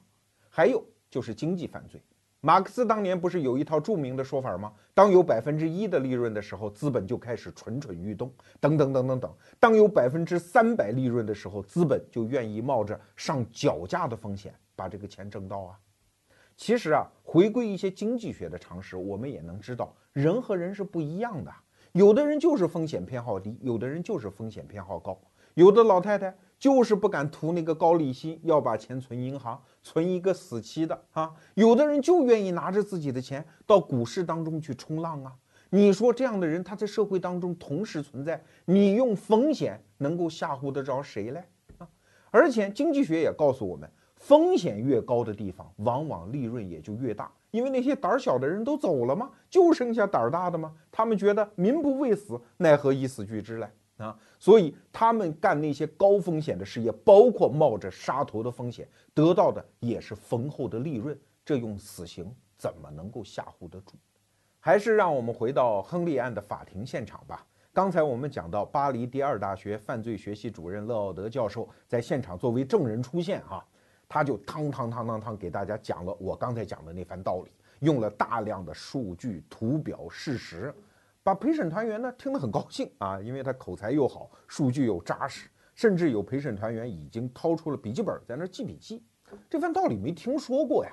[0.50, 2.02] 还有就是经济犯罪。
[2.46, 4.74] 马克思当年不是有一套著名的说法吗？
[4.94, 8.30] 当有百分之一的利润的时候，资本就开始蠢蠢欲动，
[8.60, 9.34] 等等等等等。
[9.62, 15.80] 当有百分之三百利润的时候，资本就愿意冒着上脚架的风险把这个钱挣到啊。
[16.58, 21.54] 其实啊，回归一些经济学的常识，我们也能知道，人和人是不一样的。
[21.94, 25.18] 有的人就是风险偏好低，有的人就是风险偏好高。
[25.54, 31.30] 有的老太太就是不敢图那个高利息，要把钱存银行，存一个死期的啊。
[31.56, 35.34] 有的人就愿意拿着自己的钱到股市当中去冲浪啊。
[35.72, 41.44] 你说这样的人他在社会当中同时存在，你用风险能够吓唬得着谁嘞？
[41.80, 41.88] 啊！
[42.32, 49.30] 而且经济学也告诉我们，风险越高的地方，往往利润也就越大，因为那些胆儿小的人都走了吗？
[49.50, 50.74] 就剩下胆儿大的吗？
[50.90, 53.68] 他们觉得民不畏死，奈何以死惧之嘞？
[53.98, 61.18] 啊，所以他们干那些高风险的事业，包括冒着杀头的风险，得到的也是丰厚的利润。
[61.46, 63.94] 这用死刑怎么能够吓唬得住？
[64.60, 67.48] 还是让我们回到亨利案的法庭现场吧。
[67.72, 73.66] 刚才我们讲到，巴黎第二大学犯罪学系主任勒奥德教授在现场作为证人出现，哈，
[74.10, 80.76] 他就汤汤汤汤汤给大家讲了我刚才讲的那番道理，用了大量的数据、图表、事实。
[81.24, 89.02] 把陪审团员呢听得很高兴啊，因为他口才又好，数据又扎实，甚至有陪审团员已经掏出了笔记本在那记笔记。
[89.50, 90.92] 这番道理没听说过呀，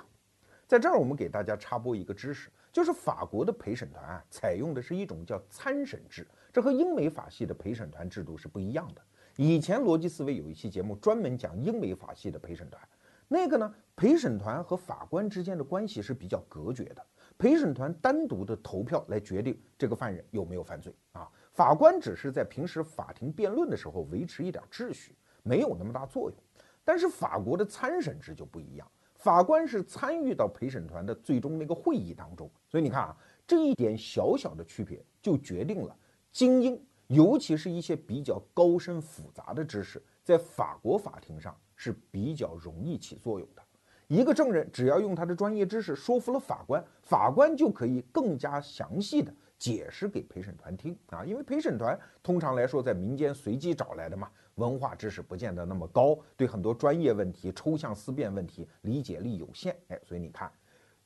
[0.69, 9.03] 在这儿我们给大家插播一个知识，就是法国的陪审团啊，采用的是一种叫参审制，这和英美法系的陪审团制度是不一样的。
[9.35, 12.81] 以前逻辑思维有一期节目专门讲英美法系的陪审团，
[13.27, 17.05] 那个呢，陪审团和法官之间的关系是比较隔绝的。
[17.41, 25.17] 陪审团单独的投票来决定这个犯人有没有犯罪啊，法官只是在平时法庭辩论的时候维持一点秩序。
[25.43, 26.39] 没有那么大作用。
[26.85, 35.97] 但是法国的参审制就不一样，法官是参与到陪审团的最终那个会议当中，所以你看啊，这一点小小的区别就决定了
[36.31, 43.63] 精英，尤其是一些比较高深复杂的知识，在法国法庭上是比较容易起作用的。
[44.11, 54.29] 一个证人只要用他的专业知识说服了法官，法官就可以更加详细的解释给陪审团听啊，因为陪审团通常来说在民间随机找来的嘛。
[54.57, 59.77] 文化知识不见得那么高，对很多专业问题、抽象思辨问题理解力有限。
[59.87, 60.53] 哎，所以你看，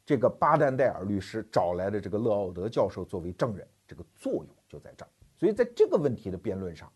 [0.06, 5.08] 这个巴丹戴尔律师找来的这个勒奥德教授作为证人，这个作用就在这儿。
[5.36, 6.90] 所以在这个问题的辩论上，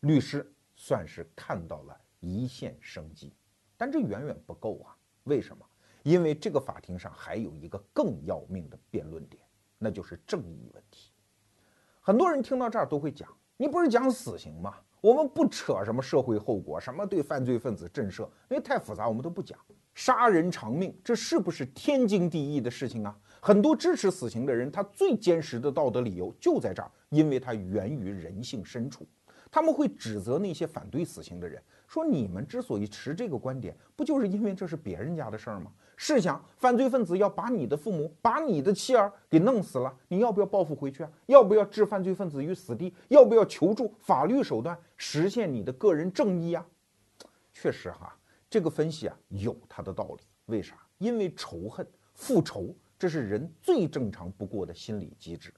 [0.00, 3.32] 律师算是看到了一线生机。
[3.76, 4.98] 但这远远不够啊！
[5.24, 5.64] 为什么？
[6.02, 9.42] 因为这个法庭上还有一个更要命的辩论点，
[9.78, 11.12] 那就是正义问题。
[12.00, 19.58] 很多人听到这儿都会讲：“你不是讲死刑吗？”我们不扯什么社会后果，什么对犯罪分子震慑，因为太复杂，我们都不讲。
[19.94, 23.16] 杀人偿命，这是不是天经地义的事情啊？
[23.40, 29.06] 很多支持死刑的人，他最坚实的道德理由就在这儿，因为它源于人性深处。
[29.50, 35.70] 他们会指责那些反对死刑的人，说你们之所以持这个观点，不就是因为这是别人家的事儿吗？
[35.94, 41.12] 试想，犯罪分子要把你的父母、把你的妻儿给弄死了，你要不要报复回去啊？
[41.26, 42.94] 要不要置犯罪分子于死地？
[43.08, 46.66] 要不要求助法律手段实现你的个人正义啊？
[47.52, 48.16] 确实哈，
[48.48, 50.24] 这个分析啊有它的道理。
[50.46, 50.74] 为啥？
[50.96, 55.52] 因为仇恨、复仇，这是人最正常不过的心理机制。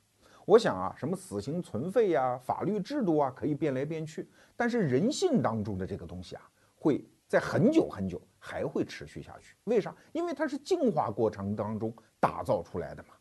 [0.47, 6.43] 我想啊，什么死刑存废呀、法律制度啊，可以变来变去，但是人性当中的这个东西啊，
[6.75, 8.21] 会在很久很久。
[8.47, 9.57] 还会持续下去？
[9.65, 9.97] 为啥？
[10.13, 13.15] 因为它是进化过程当中打造出来的嘛。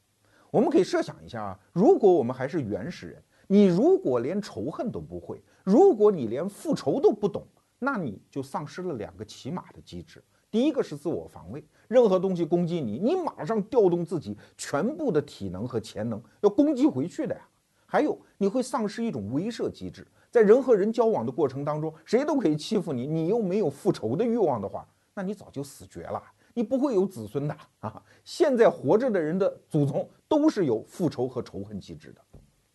[0.52, 7.48] 我们可以设想一下啊，如果我们还是原始人，你如果连仇恨都不会，如果你连复仇都不懂，
[7.80, 10.22] 那你就丧失了两个起码的机制。
[10.54, 17.42] 第一个是自我防卫，任何东西攻击你，你马上调动自己全部的体能和潜能要攻击回去的呀。
[17.88, 24.88] 还有，你会丧失一种威慑机制，在人和人交往的过程当中，谁都可以欺负你，你又没有复仇的欲望的话。
[25.16, 26.22] 那你早就死绝了，
[26.54, 28.00] 你不会有子孙的啊！
[28.24, 32.22] 现在活着的人的祖宗都是有复仇和仇恨机制的，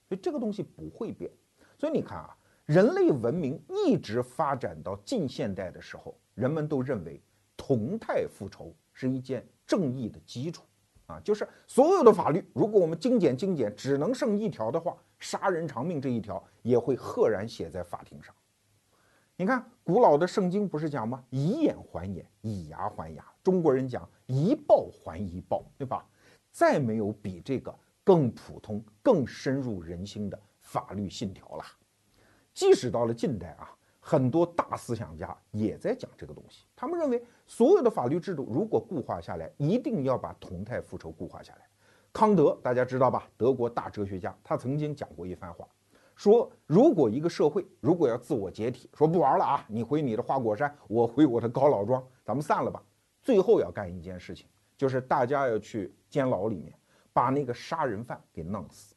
[0.08, 1.30] 所以这个东西不会变。
[1.78, 7.22] 所以你看啊，人类文明一直发展到近现代的时候，人们都认为
[7.58, 10.62] 同态复仇是一件正义的基础
[11.06, 18.34] 啊，就是所有的法律，如果我们精简精简，只能剩一条的话，杀人偿命这一条也会赫然写在法庭上。
[19.36, 21.22] 你看，古老的圣经不是讲吗？
[21.30, 23.24] 以眼还眼，以牙还牙。
[23.42, 26.04] 中国人讲以暴还一暴，对吧？
[26.50, 31.64] 再没有比这个更普通、更深入人心的法律信条了。
[32.52, 33.70] 即使到了近代啊，
[34.08, 36.64] 很多大思想家也在讲这个东西。
[36.74, 41.68] 他们认为，所有的法律制度如果固化下来，一定要把同态复仇固化下来。
[42.10, 43.28] 康德大家知道吧？
[43.36, 45.68] 德国大哲学家，他曾经讲过一番话。
[46.16, 52.82] 说，如果一个社会如果要自我解体，说不玩了啊，你回你的花果山，我回我的高老庄，咱们散了吧。
[53.20, 56.72] 最后要干一件事情，就是大家要去监牢里面
[57.12, 58.94] 把那个杀人犯给弄死。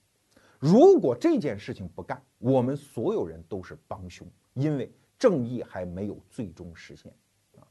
[0.58, 4.89] 如果这件事情不干，我们所有人都是帮凶，因为
[5.22, 7.14] 正义还没有最终实现。
[7.60, 7.62] 啊，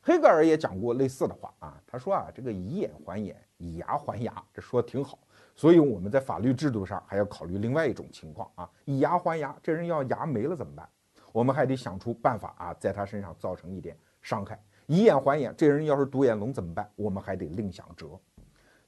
[0.00, 5.18] 黑格尔也讲过类似的话啊，他说啊，这个以眼还眼，以牙还牙，这说挺好。
[5.54, 10.88] 所以我们在法律制度上还要考虑另外一种情况啊，以牙还牙，这人要牙没了怎么办？
[11.32, 14.58] 我们还得想出办法啊，在他身上造成一点伤害。
[14.86, 16.90] 以眼还眼，这人要是独眼龙怎么办？
[16.96, 18.18] 我们还得另想辙。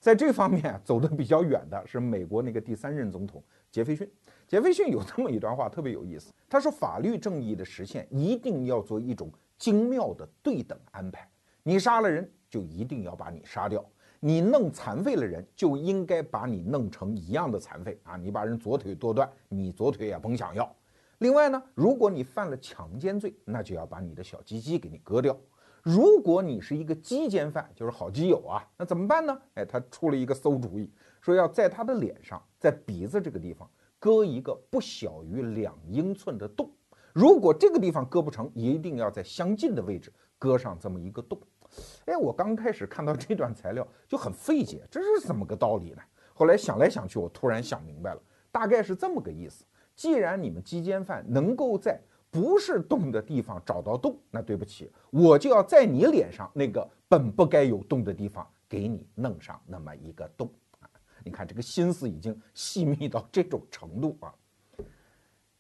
[0.01, 4.11] 在这方面走得比较远的是美国那个第三任总统杰斐逊。
[4.49, 11.31] 杰斐逊有这么一段话特别有意思， 他说：“法律正义的实现一定要做一种精妙的对等安排，
[11.63, 13.85] 你杀了人，就一定要把你杀掉。”
[14.21, 18.17] 你弄残废了人，就应该把你弄成一样的残废啊！
[18.17, 20.75] 你把人左腿剁断，你左腿也甭想要。
[21.19, 25.39] 另外呢，如果你犯了强奸罪，那就要把你的小鸡鸡给你割掉。
[25.85, 29.41] 如果你是一个鸡奸犯，就是好基友啊，那怎么办呢？
[29.55, 36.71] 哎，他出了一个馊主意，说要在他的脸上，在鼻子这个地方割一个不小于两英寸的洞。
[37.13, 41.41] 如果这个地方割不成，一定要在相近的位置割上这么一个洞。
[42.07, 46.03] 哎，我刚开始看到这段材料就很费解，这是怎么个道理呢？
[46.33, 49.65] 后来想来想去，我突然想明白了，大概是这么个意思：
[49.97, 60.49] 既然你们鸡奸犯能够在不是洞的地方找到洞，那对不起，我就要在你脸上那个本不该有洞的地方给你弄上那么一个洞！
[61.29, 64.35] 你看这个心思已经细密到这种程度啊！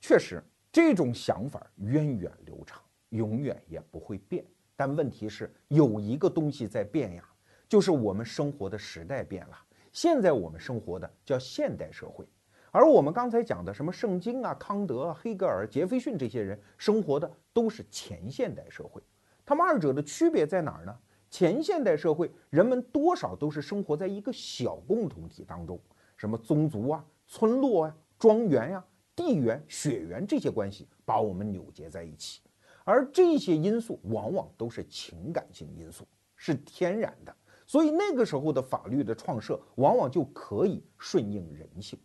[0.00, 2.82] 确实，这种想法源远流长。
[3.10, 4.44] 永远也不会变。
[4.76, 7.24] 但问题是有一个东西在变呀，
[7.66, 9.58] 就是我们生活的时代变了。
[9.92, 12.26] 现在我们生活的叫现代社会，
[12.70, 19.02] 而我们刚才讲的什么圣经啊、康德啊、黑格尔、杰斐逊这些人生活的都是前现代社会。
[19.46, 20.94] 他们二者的区别在哪儿呢？
[21.30, 25.78] 前现代社会人们多少都是生活在一个小共同体当中，
[26.16, 32.40] 什么宗族啊、村落啊、庄园呀、地缘、血缘这些关系把我们扭结在一起，
[32.84, 37.34] 而这些因素往往都是情感性因素，是天然的。
[37.66, 41.98] 所以那个时候的法律的创设往往就可以顺应人性。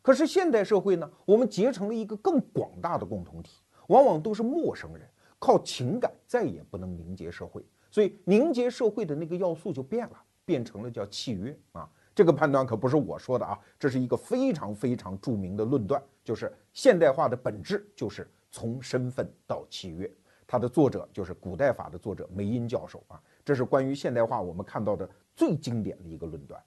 [0.00, 5.06] 可是现代社会呢，我们结成了一个更广大的共同体，往往都是陌生人，
[5.38, 7.62] 靠情感再也不能凝结社会。
[7.92, 11.86] 所以凝结社会的那个要素就变了，变成了叫契约啊。
[12.14, 20.10] 这个判断可不是我说的啊，这是一个非常非常著名的论断，就是现代化的本质就是从身份到契约。
[20.46, 23.22] 它的作者就是古代法的作者梅因教授啊。
[23.44, 26.58] 这是关于现代化我们看到的最经典的一个论断。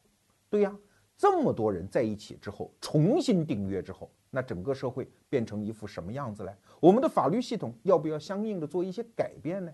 [0.48, 0.76] 对呀，
[1.18, 6.56] 这么多人在一起之后，重新订约之后，那整个社会变成一副什么样子来？
[6.80, 9.72] 我们的法律系统要不要相应的做一些改变呢？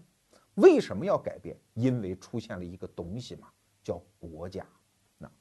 [0.55, 1.57] 为什么要改变？
[1.73, 3.47] 因为出现了一个东西嘛，
[3.83, 4.65] 叫国家。
[5.17, 5.31] 那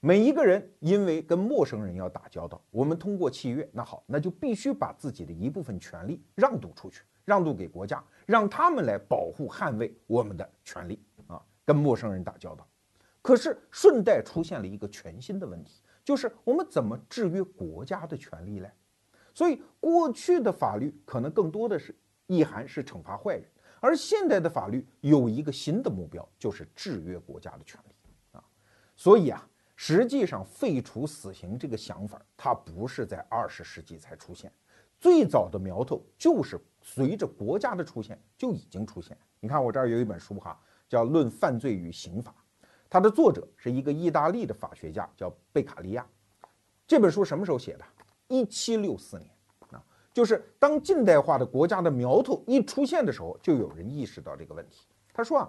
[0.00, 11.44] 每一个人因为跟陌生人要打交道，我们通过契约，那好，那就必须把自己的一部分权利让渡出去，让渡给国家，让他们来保护、捍卫我们的权利啊。
[11.64, 12.66] 跟陌生人打交道，
[13.20, 18.72] 可是顺带出现了一个全新的问题，就是我们怎么制约国家的权利嘞？
[19.34, 21.94] 所以过去的法律可能更多的是
[22.26, 23.44] 意涵是惩罚坏人。
[23.80, 27.94] 而现代的法律有一个新的目标，就是制约国家的权利
[28.32, 28.44] 啊。
[28.96, 34.52] 所以啊，实际上废除死刑这个想法，它不是在二十世纪才出现，
[34.98, 39.16] 最早的苗头就是随着国家的出现就已经出现。
[39.40, 42.34] 你看我这儿有一本书哈，叫《论犯罪与刑法》，
[42.90, 46.04] 它的作者是一个意大利的法学家，叫贝卡利亚。
[46.86, 47.84] 这本书什么时候写的？
[48.26, 49.30] 一七六四年。
[50.18, 54.84] 就是当近代化的国家的苗头一出现的时候，就有人意识到这个问题。
[55.14, 55.48] 他说啊，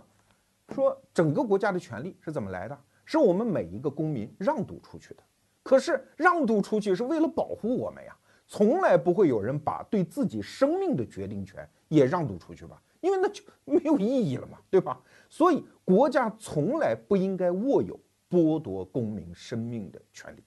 [0.76, 2.80] 说整个国家的权利是怎么来的？
[3.04, 5.24] 是我们每一个公民让渡出去的。
[5.64, 12.80] 可是让渡出去是为了保护我们呀，从来不会有人把对自己生命的决定权也让渡出去吧？
[13.02, 15.02] 因为那就没有意义了嘛，对吧？
[15.32, 20.44] 所以国家从来不应该握有剥夺公民生命的权利。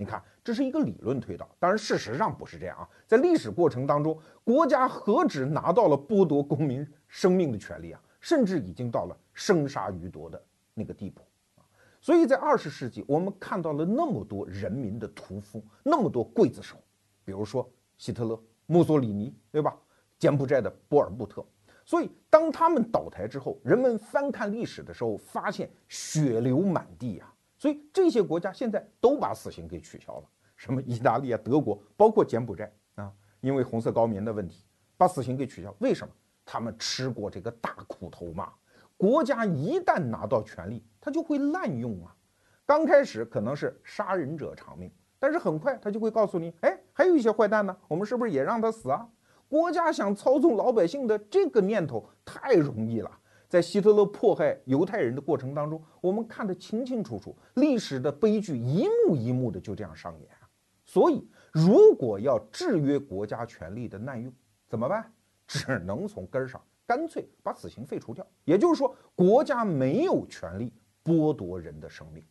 [0.00, 2.88] 你看，这是一个理论推导，当然事实上不是这样啊。
[3.06, 11.20] 在历史过程当中，国家何止拿到了剥夺公民生命的权利啊，甚至已经到了生杀予夺的那个地步
[11.56, 11.60] 啊。
[12.00, 16.78] 所以在二十世纪，我们看到了那么多人民的屠夫，那么多刽子手，
[17.22, 19.76] 比如说希特勒、墨索里尼，对吧？
[20.18, 21.44] 柬埔寨的波尔布特。
[21.84, 27.29] 所以当他们倒台之后，人们翻看历史的时候，发现血流满地呀。
[27.60, 30.24] 所以这些国家现在都把死刑给取消了，
[30.56, 34.64] 什么意大利啊、德国，包括柬埔寨啊，因为红色高棉的问题，
[34.96, 35.76] 把死刑给取消。
[35.78, 36.10] 为什么？
[36.42, 38.50] 他们吃过这个大苦头嘛。
[38.96, 42.16] 国家一旦拿到权力，他就会滥用啊。
[42.64, 49.06] 刚开始可能是杀人者偿命，但是很快他就会告诉你，哎，还有一些坏蛋呢，我们是不是也让他死啊？
[49.50, 53.19] 国家想操纵老百姓的这个念头太容易了。
[53.50, 60.48] 在希特勒迫害犹太人的过程当中，我们看得清清楚楚，历史的悲剧一幕一幕的就这样上演啊。
[60.84, 64.32] 所以，如果要制约国家权力的滥用，
[64.68, 65.12] 怎么办？
[65.48, 68.24] 只能从根儿上干脆把死刑废除掉。
[68.44, 72.24] 也就是说，国家没有权利剥夺人的生命，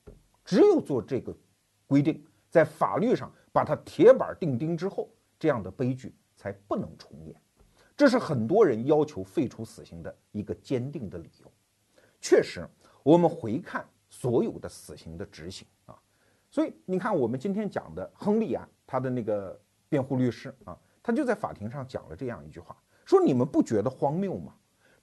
[0.46, 1.38] 只有做这个
[1.86, 7.36] 规定，在法律上把它铁板钉钉之后，这样的悲剧才不能重演。
[8.00, 11.52] 这是很多人要求废除死刑的一个坚定的理由。
[12.22, 12.66] 确实，
[13.04, 16.00] 我们回看所有的死刑的执行啊，
[16.50, 19.60] 所以你看我们今天讲的亨利啊，他的那个
[19.90, 24.54] 辩护律师啊，他就在法庭上讲了这样一句话：说你们不觉得荒谬吗？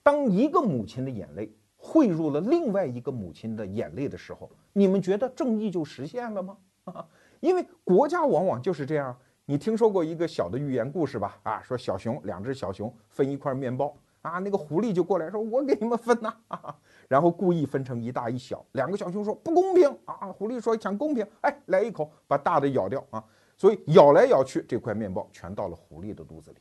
[0.03, 6.57] 当一个母亲的眼泪汇入了另外一个母亲的眼泪的时候，你们觉得正义就实现了吗？
[6.85, 7.07] 啊
[7.41, 9.15] 因为国家往往就是这样。
[9.49, 11.39] 你听说过一个小的寓言故事吧？
[11.45, 16.37] 啊，说小熊两只小熊分一块面包啊，那个狐狸就过来说：“我给你们分呐。
[17.07, 20.33] ”然后故意分成一大一小，两个小熊说不公平啊。
[20.33, 23.23] 狐狸说想公平，哎，来一口把大的咬掉啊。
[23.57, 26.57] 所以咬来咬去，这块面包全到了狐狸的肚子里。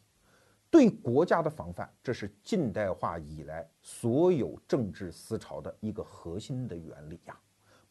[0.69, 7.35] 对国家的防范，这是近代化以来所有政治思潮的一个核心的原理呀。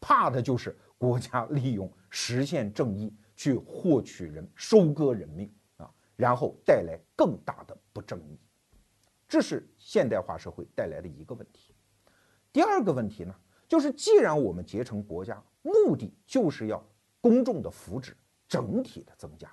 [0.01, 3.13] 怕的就是国家利用实现正义。
[3.35, 8.39] 去获取人、收割人命啊，然后带来更大的不正义。
[9.27, 11.75] 这是现代化社会带来的一个问题。
[12.53, 13.35] 第二个问题呢，
[13.67, 16.85] 就是既然我们结成国家，目的就是要
[17.21, 18.13] 公众的福祉
[18.47, 19.51] 整体的增加，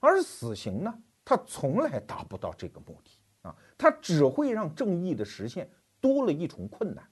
[0.00, 3.10] 而死刑呢，它从来达不到这个目的
[3.42, 5.68] 啊，它只会让正义的实现
[6.00, 7.06] 多了一重困难。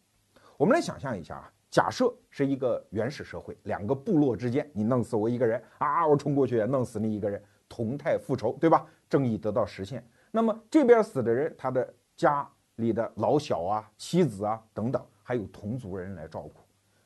[0.56, 8.86] 我们来想象一下啊，假设是一个原始社会，两个部落之间，你弄死我一个人啊，我冲过去弄死你一个人，同态复仇，对吧？
[9.08, 10.02] 正义得到实现。
[10.30, 16.54] 那么这边死的人，他的家里的老小啊、妻子啊等等，还有同族人来照顾。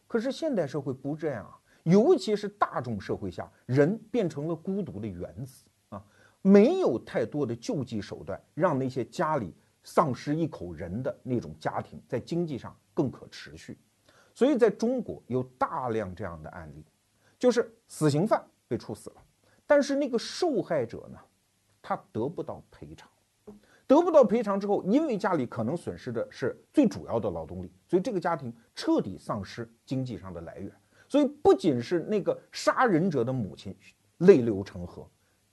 [0.07, 6.05] 可是现代社会不这样啊，尤其是大众社会下，人变成了孤独的原子啊，
[6.41, 9.53] 没有太多的救济手段，让那些家里
[9.83, 13.77] 丧失一口人的那种家庭在经济上更可持续。
[14.35, 16.85] 所以在中国有大量这样的案例，
[17.39, 19.17] 就是死刑犯被处死了，
[19.67, 21.19] 但是那个受害者呢？
[21.85, 23.11] 他得不到赔偿，
[23.89, 30.73] 得不到赔偿之后，因为家里可能损失的是最主要的劳动力，所以这个家庭彻底丧失经济上的来源。
[31.09, 33.77] 所以不仅是那个杀人者的母亲
[34.19, 35.05] 泪流成河，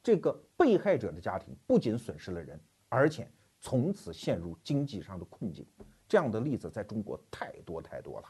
[0.03, 2.57] 这个被害者的家庭不仅损失了人，
[2.87, 3.27] 而且
[3.59, 5.65] 从此陷入经济上的困境。
[6.07, 8.27] 这样的例子在中国太多太多了。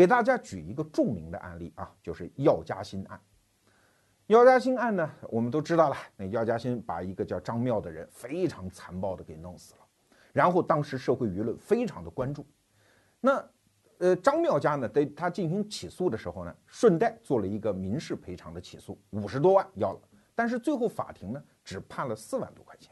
[0.00, 3.20] 给大家举一个著名的案例啊，就是药家鑫案。
[4.28, 5.96] 药家鑫案呢，我们都知道了。
[6.16, 9.80] 那药家鑫把一个叫张妙的人非常残暴的给弄死了，
[10.32, 12.46] 然后当时社会舆论非常的关注。
[13.20, 13.46] 那，
[13.98, 20.00] 呃，张妙家呢，对他进行起诉的时候呢，顺带做了一个民事赔偿的起诉，五十多万要了。
[20.34, 22.90] 但是最后法庭呢，只判了四万多块钱。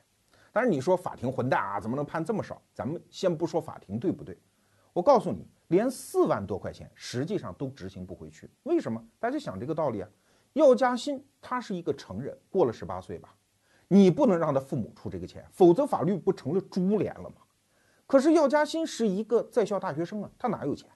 [0.53, 2.61] 当然你说法庭混蛋啊，怎么能判这么少？
[2.75, 4.39] 咱们先不说法庭对不对，
[4.93, 8.51] 我告诉你，连四万多块钱实际上都执行不回去。
[8.65, 9.03] 为什么？
[9.19, 10.09] 大家想这个道理啊。
[10.55, 13.35] 药家鑫他是一个成人，过了十八岁吧，
[13.87, 17.37] 你不能让他父母出这个钱，否则法律不成了株连了吗？
[18.07, 20.91] 可是药家鑫是一个在校大学生啊，他哪有钱？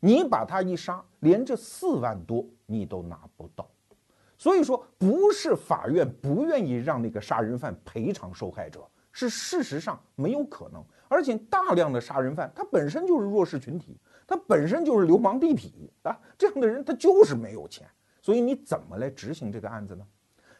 [0.00, 3.68] 你把他一杀，连这四万多你都拿不到。
[4.36, 10.84] 所以说，不是法院不愿意让那个杀人犯赔偿受害者，是事实上没有可能。
[11.08, 13.96] 而且大量的杀人犯他本身就是弱势群体，
[14.26, 15.70] 他本身就是流氓地痞
[16.02, 17.88] 啊，这样的人他就是没有钱。
[18.22, 20.06] 所以你怎么来执行这个案子呢？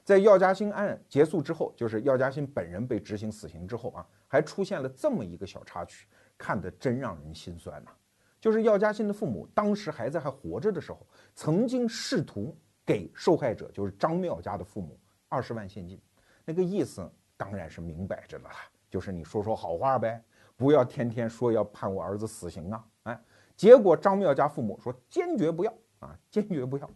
[0.05, 6.07] 在药家鑫案结束之后，就是药家鑫本人被执行死刑之后啊，还出现了这么一个小插曲，
[6.37, 7.91] 看得真让人心酸呐。
[8.39, 12.55] 就是药家鑫的父母当时孩子还活着的时候，曾经试图
[12.85, 15.01] 给受害者，就是张妙家的父母
[15.31, 15.99] 二十万现金，
[16.45, 18.55] 那个意思当然是明摆着的了，
[18.91, 20.23] 就是你说说好话呗，
[20.55, 22.85] 不要天天说要判我儿子死刑啊。
[23.05, 23.21] 哎，
[23.57, 26.91] 结果张妙家父母说坚决不要啊，坚决不要。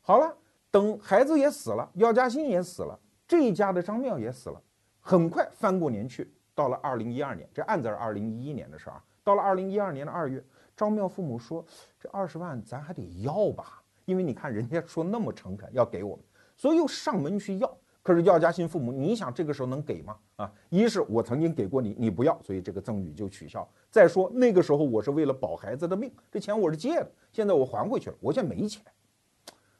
[0.00, 0.34] 好了，
[0.70, 4.62] 等孩子也死了，药家鑫也死了，这一家的张妙也死了。
[5.00, 9.02] 很快翻过年去，到了二零一二年，这案子是二零一一年的事儿。
[9.24, 10.42] 到了二零一二年的二月，
[10.76, 11.64] 张妙父母说
[12.00, 13.82] ：“这二十万咱还得要吧？
[14.04, 16.24] 因为你看人家说那么诚恳要给我们，
[16.56, 17.76] 所以又上门去要。
[18.02, 20.16] 可是药家鑫父母，你想这个时候能给吗？
[20.36, 23.68] 啊，一是我曾经给过你，你不要，所以这个赠与就取消。
[23.90, 28.82] 再说那个时候我是为了保孩子的命，这钱我是借的，现在我还回去了，我现在没钱。”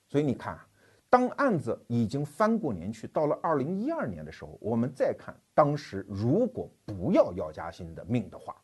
[0.09, 0.59] 所以你看，
[1.09, 8.55] 当案子已经翻过年去，到了二零一二年的时候，我们再看当时如果不要药家鑫的命的话，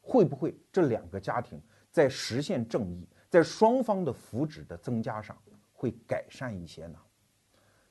[0.00, 1.60] 会不会这两个家庭
[1.90, 5.36] 在实现正义，在双方的福祉的增加上
[5.72, 6.98] 会改善一些呢？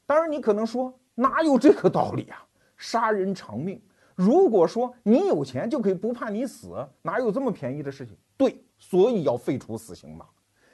[0.05, 2.45] 当然，你可能说哪有这个道理啊？
[2.77, 3.79] 杀人偿命，
[4.15, 6.69] 如果说你有钱就可以不判你死，
[7.01, 8.17] 哪有这么便宜的事情？
[8.35, 10.25] 对，所以要废除死刑嘛。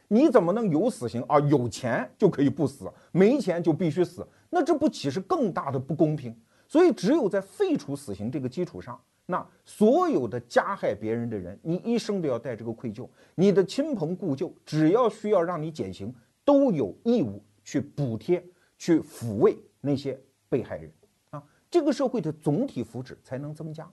[0.08, 1.38] 你怎么能有死刑啊？
[1.42, 6.34] 有钱就可以不死，没钱就必须死，那这不岂是更大的不公平？
[6.66, 13.06] 所以只有在废除死刑这个基础上，那所有的加害别人的人，你一生都要带这个愧疚。
[13.36, 16.14] 你的亲朋故旧，只要需要让你减刑，
[16.46, 18.42] 都有义务去补贴、
[18.78, 20.18] 去抚慰那些
[20.50, 20.92] 被害人
[21.30, 23.92] 啊，这个社会的总体福祉才能增加。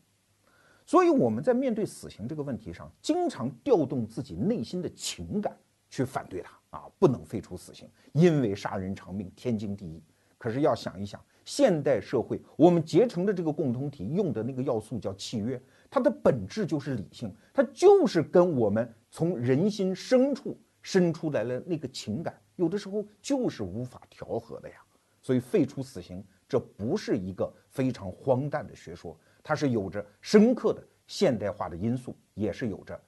[0.87, 5.57] 所以我们在面对死刑这个问题上，经常调动自己内心的情感。
[5.91, 10.03] 去反对他啊，不能废除死刑，因为杀人偿命天经地义。
[10.37, 24.75] 可是要想一想，现代社会我们结成的这个共同体用的那个要素叫契约，它的本质就是理性，它就是跟我们从人心深处生出来了那个情感，有的时候就是无法调和的呀。
[25.23, 33.01] 所以废除死刑，这不是一个非常荒诞的学说，它是有着深刻的现代化的因素，也是有着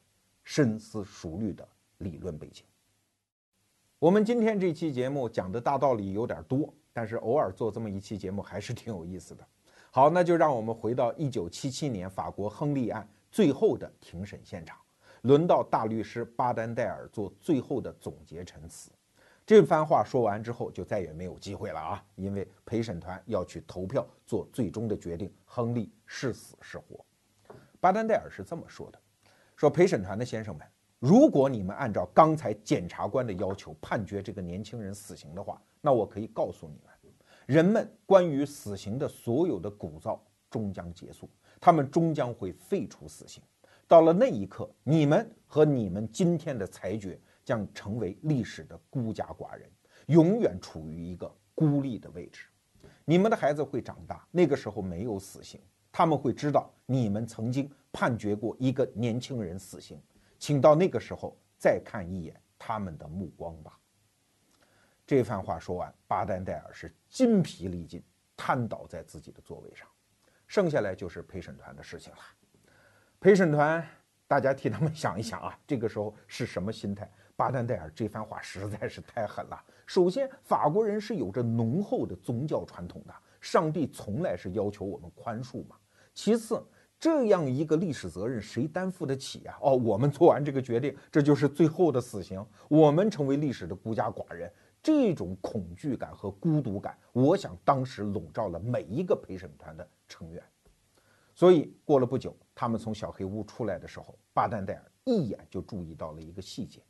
[0.45, 1.67] 深思熟虑的
[1.99, 2.65] 理论背景。
[3.99, 9.47] 我们今天这期节目讲的大道理有点多，但是偶尔做这么一期节目还是挺有意思的。
[9.91, 14.79] 好，那就让我们回到一九七七年法国亨利案最后的庭审现场，
[15.23, 18.91] 轮到大律师巴丹戴尔做最后的总结陈词。
[19.47, 22.05] 这番话说完之后，就再也没有机会了啊！
[22.17, 27.07] 因为陪审团要去投票做最终的决定，亨利是死是活。
[27.79, 28.99] 巴丹戴尔是这么说的
[29.55, 30.67] ：“说陪审团的先生们，
[30.99, 37.13] 如果你们按照刚才检察官的要求判决这个年轻人死刑的话，那我可以告诉你们，
[37.47, 40.19] 人们关于死刑的所有的鼓噪
[40.51, 41.31] 终将结束，
[41.61, 43.41] 他们终将会废除死刑。
[43.87, 47.17] 到了那一刻，你们和你们今天的裁决
[47.47, 49.71] 将成为历史的孤家寡人，
[50.09, 52.49] 永远处于一个孤立的位置。
[53.05, 55.59] 你们的孩子会长大，那个时候没有死刑。”
[55.93, 59.99] 他们会知道你们曾经判决过一个年轻人死刑，
[60.39, 63.79] 请到那个时候再看一眼他们的目光吧。
[65.07, 68.03] 这番话说完，巴丹戴尔是筋疲力尽，
[68.37, 69.89] 瘫倒在自己的座位上。
[70.47, 72.19] 剩下来就是陪审团的事情了。
[73.19, 73.83] 陪审团，
[74.29, 77.11] 大家替他们想一想啊，这个时候是什么心态？
[77.37, 79.63] 巴丹戴尔这番话实在是太狠了。
[79.85, 85.77] 首先，法国人是有着浓厚的宗教传统的，上帝从来是要求我们宽恕嘛。
[86.15, 86.61] 其次，
[86.99, 89.57] 这样一个历史责任谁担负得起呀？
[89.61, 94.51] 哦，我们做完这个决定，这就是最后的死刑，我们成为历史的孤家寡人，
[94.83, 100.43] 这种恐惧感和孤独感，我想当时笼罩了每一个陪审团的成员。
[101.35, 106.81] 所以过了不久，他们从小黑屋出来的时候，巴丹戴尔一眼就注意到了一个细节，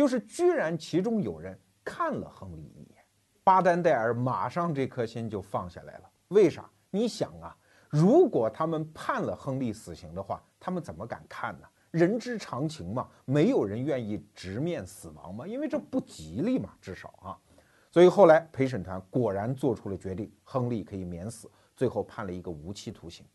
[0.00, 3.04] 就是居然其中有人看了亨利一眼。
[3.44, 6.10] 巴丹戴尔马上这颗心就放下来了。
[6.28, 6.64] 为啥？
[6.88, 7.54] 你想啊。
[7.90, 11.68] 如果他们判了亨利死刑的话，他们怎么敢看呢？
[11.90, 17.36] 人之常情嘛，没有人愿意直面死亡嘛，因为这不吉利嘛，至少啊。
[17.90, 21.46] 所以后来陪审团果然做出了决定，亨利可以免死，
[21.76, 23.26] 最后判了一个无期徒刑。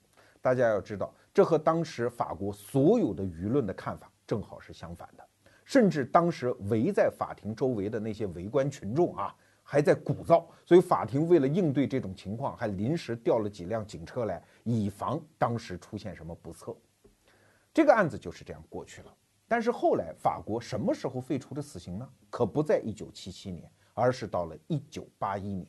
[0.41, 5.24] 大家要知道，这和当时法国所有的舆论的看法正好是相反的，
[5.65, 9.35] 甚至当时围在法庭周围的那些围观群众啊。
[9.67, 16.77] 还在鼓噪，所以法庭为了应对这种情况，还临时调了几辆警车来，以防当时出现什么不测。
[17.73, 19.11] 这个案子就是这样过去了。
[19.47, 22.07] 但是后来法国什么时候废除的死刑呢？
[22.29, 25.67] 可不在1977年，而是到了1981年。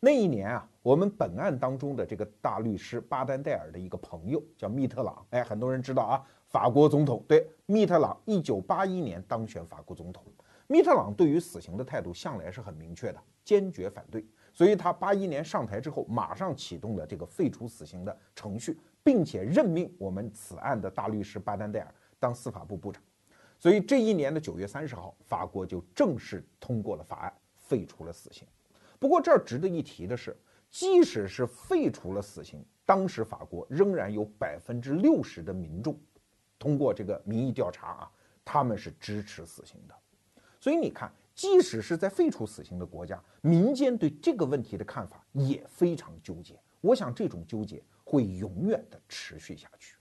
[0.00, 7.24] 那一年啊，我们本案当中的这个大律师巴丹戴尔的一个朋友叫密特朗，哎，很多人知道啊，法国总统。
[7.28, 10.24] 对，密特朗1981年当选法国总统。
[10.68, 14.24] 密特朗对于死刑的态度向来是很明确的，坚决反对。
[14.52, 23.02] 所以他八一年上台之后，马上启动了这个废除死刑的程序，并且任命我们此案的大律师巴丹戴尔当司法部部长。
[23.58, 28.46] 所以这一年的九月三十号，法国就正式通过了法案，废除了死刑。
[28.98, 30.36] 不过这儿值得一提的是，
[30.70, 35.96] 即使是废除了死刑，当时法国仍然有百分之六十的民众，
[36.58, 38.10] 通过这个民意调查啊，
[38.44, 39.94] 他们是支持死刑的。
[40.60, 46.58] 所以你看，即使是在废除死刑的国家，民间对这个问题的看法也非常纠结。
[46.80, 49.96] 我想这种纠结会永远的持续下去。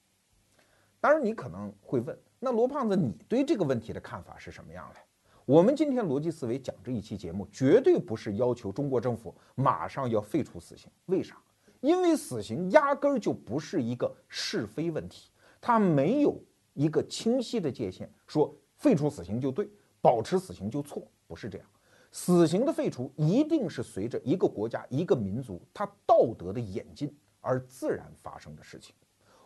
[0.99, 4.99] 当然，你可能会问，那罗胖子，你对这个问题的看法是什么样的？
[5.45, 10.89] 我们今天逻辑思维讲这一期节目，绝对不是要求中国政府马上要废除死刑。
[11.06, 11.38] 为啥？
[11.82, 15.30] 因为死刑压根儿就不是一个是非问题，
[15.68, 16.39] 他没有
[16.76, 19.68] 一个清晰的界限，说废除死刑就对。
[19.99, 21.68] 保持死刑就错，不是这样。
[22.11, 27.11] 死刑的废除一定是随着一个国家、一个民族它道德的演进
[27.41, 28.93] 而自然发生的事情。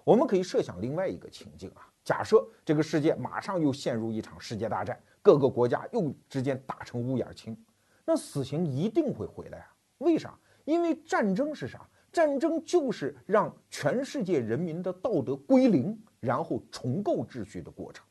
[0.04, 7.58] 我们可以设想另外一个情境啊，假设这个世界马上又陷入一场世界大战，各个国家又之间打成乌眼青，
[8.04, 9.74] 那死刑一定会回来啊？
[10.00, 10.38] 为啥？
[10.66, 11.90] 因为战争是啥？
[12.12, 18.06] 战争就是让全世界人民的道德归零，然后重构秩序的过程。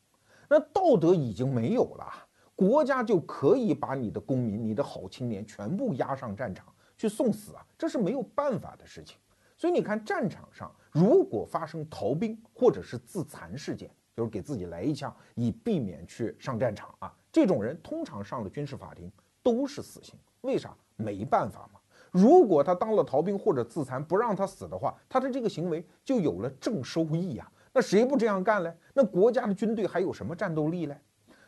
[0.49, 2.07] 那道德已经没有了。
[2.55, 9.17] 国家就可以把你的公民、你的好青年全部押上战场去送死啊，这是没有办法的事情。
[9.57, 19.09] 所以你看，战场上如果发生逃兵或者是自残事件，就是给自己来一枪以避免去上战场啊，这种人通常上了军事法庭
[19.41, 20.17] 都是死刑。
[20.41, 20.77] 为啥？
[20.97, 21.79] 没办法嘛。
[22.11, 27.49] 如果他当了逃兵或者自残不让他死的话，他的这个行为就有了正收益呀。
[27.79, 28.77] 那谁不这样干嘞？
[28.93, 30.99] 那国家的军队还有什么战斗力嘞？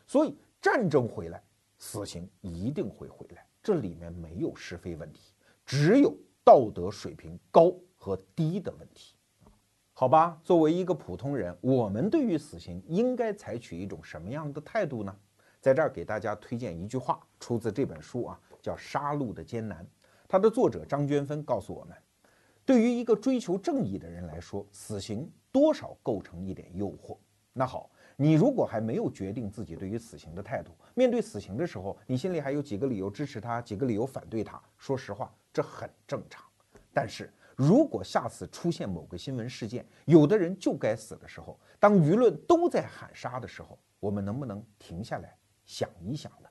[0.07, 0.39] 所以。
[0.63, 1.43] 战争回来，
[1.79, 5.33] 死刑一定会回来，这里面没有是非问题，
[5.65, 6.15] 只有
[6.45, 9.17] 道德水平高和低的问题，
[9.95, 10.39] 好吧？
[10.45, 15.17] 作为一个普通人，我们对于死刑应该采取一种什么样的态度呢？
[15.63, 19.83] 在这儿给大家推荐一句话，出自这本书啊，叫《杀戮的艰难》，
[20.29, 21.97] 它的作者张娟芬告诉我们，
[22.71, 27.19] 对于一个追求正义的人来说，死刑多少构成一点诱惑。
[27.53, 34.63] 那好，你如果还没有决定自己对于死刑的态度，面对死刑的时候，你心里还有几个理由支持他，几个理由反对他。
[34.79, 36.45] 说实话，这很正常。
[36.95, 46.49] 但是如果下次出现某个新闻事件，有的人就该死的时候，当舆论都在喊杀的时候，我们能不能停下来想一想呢？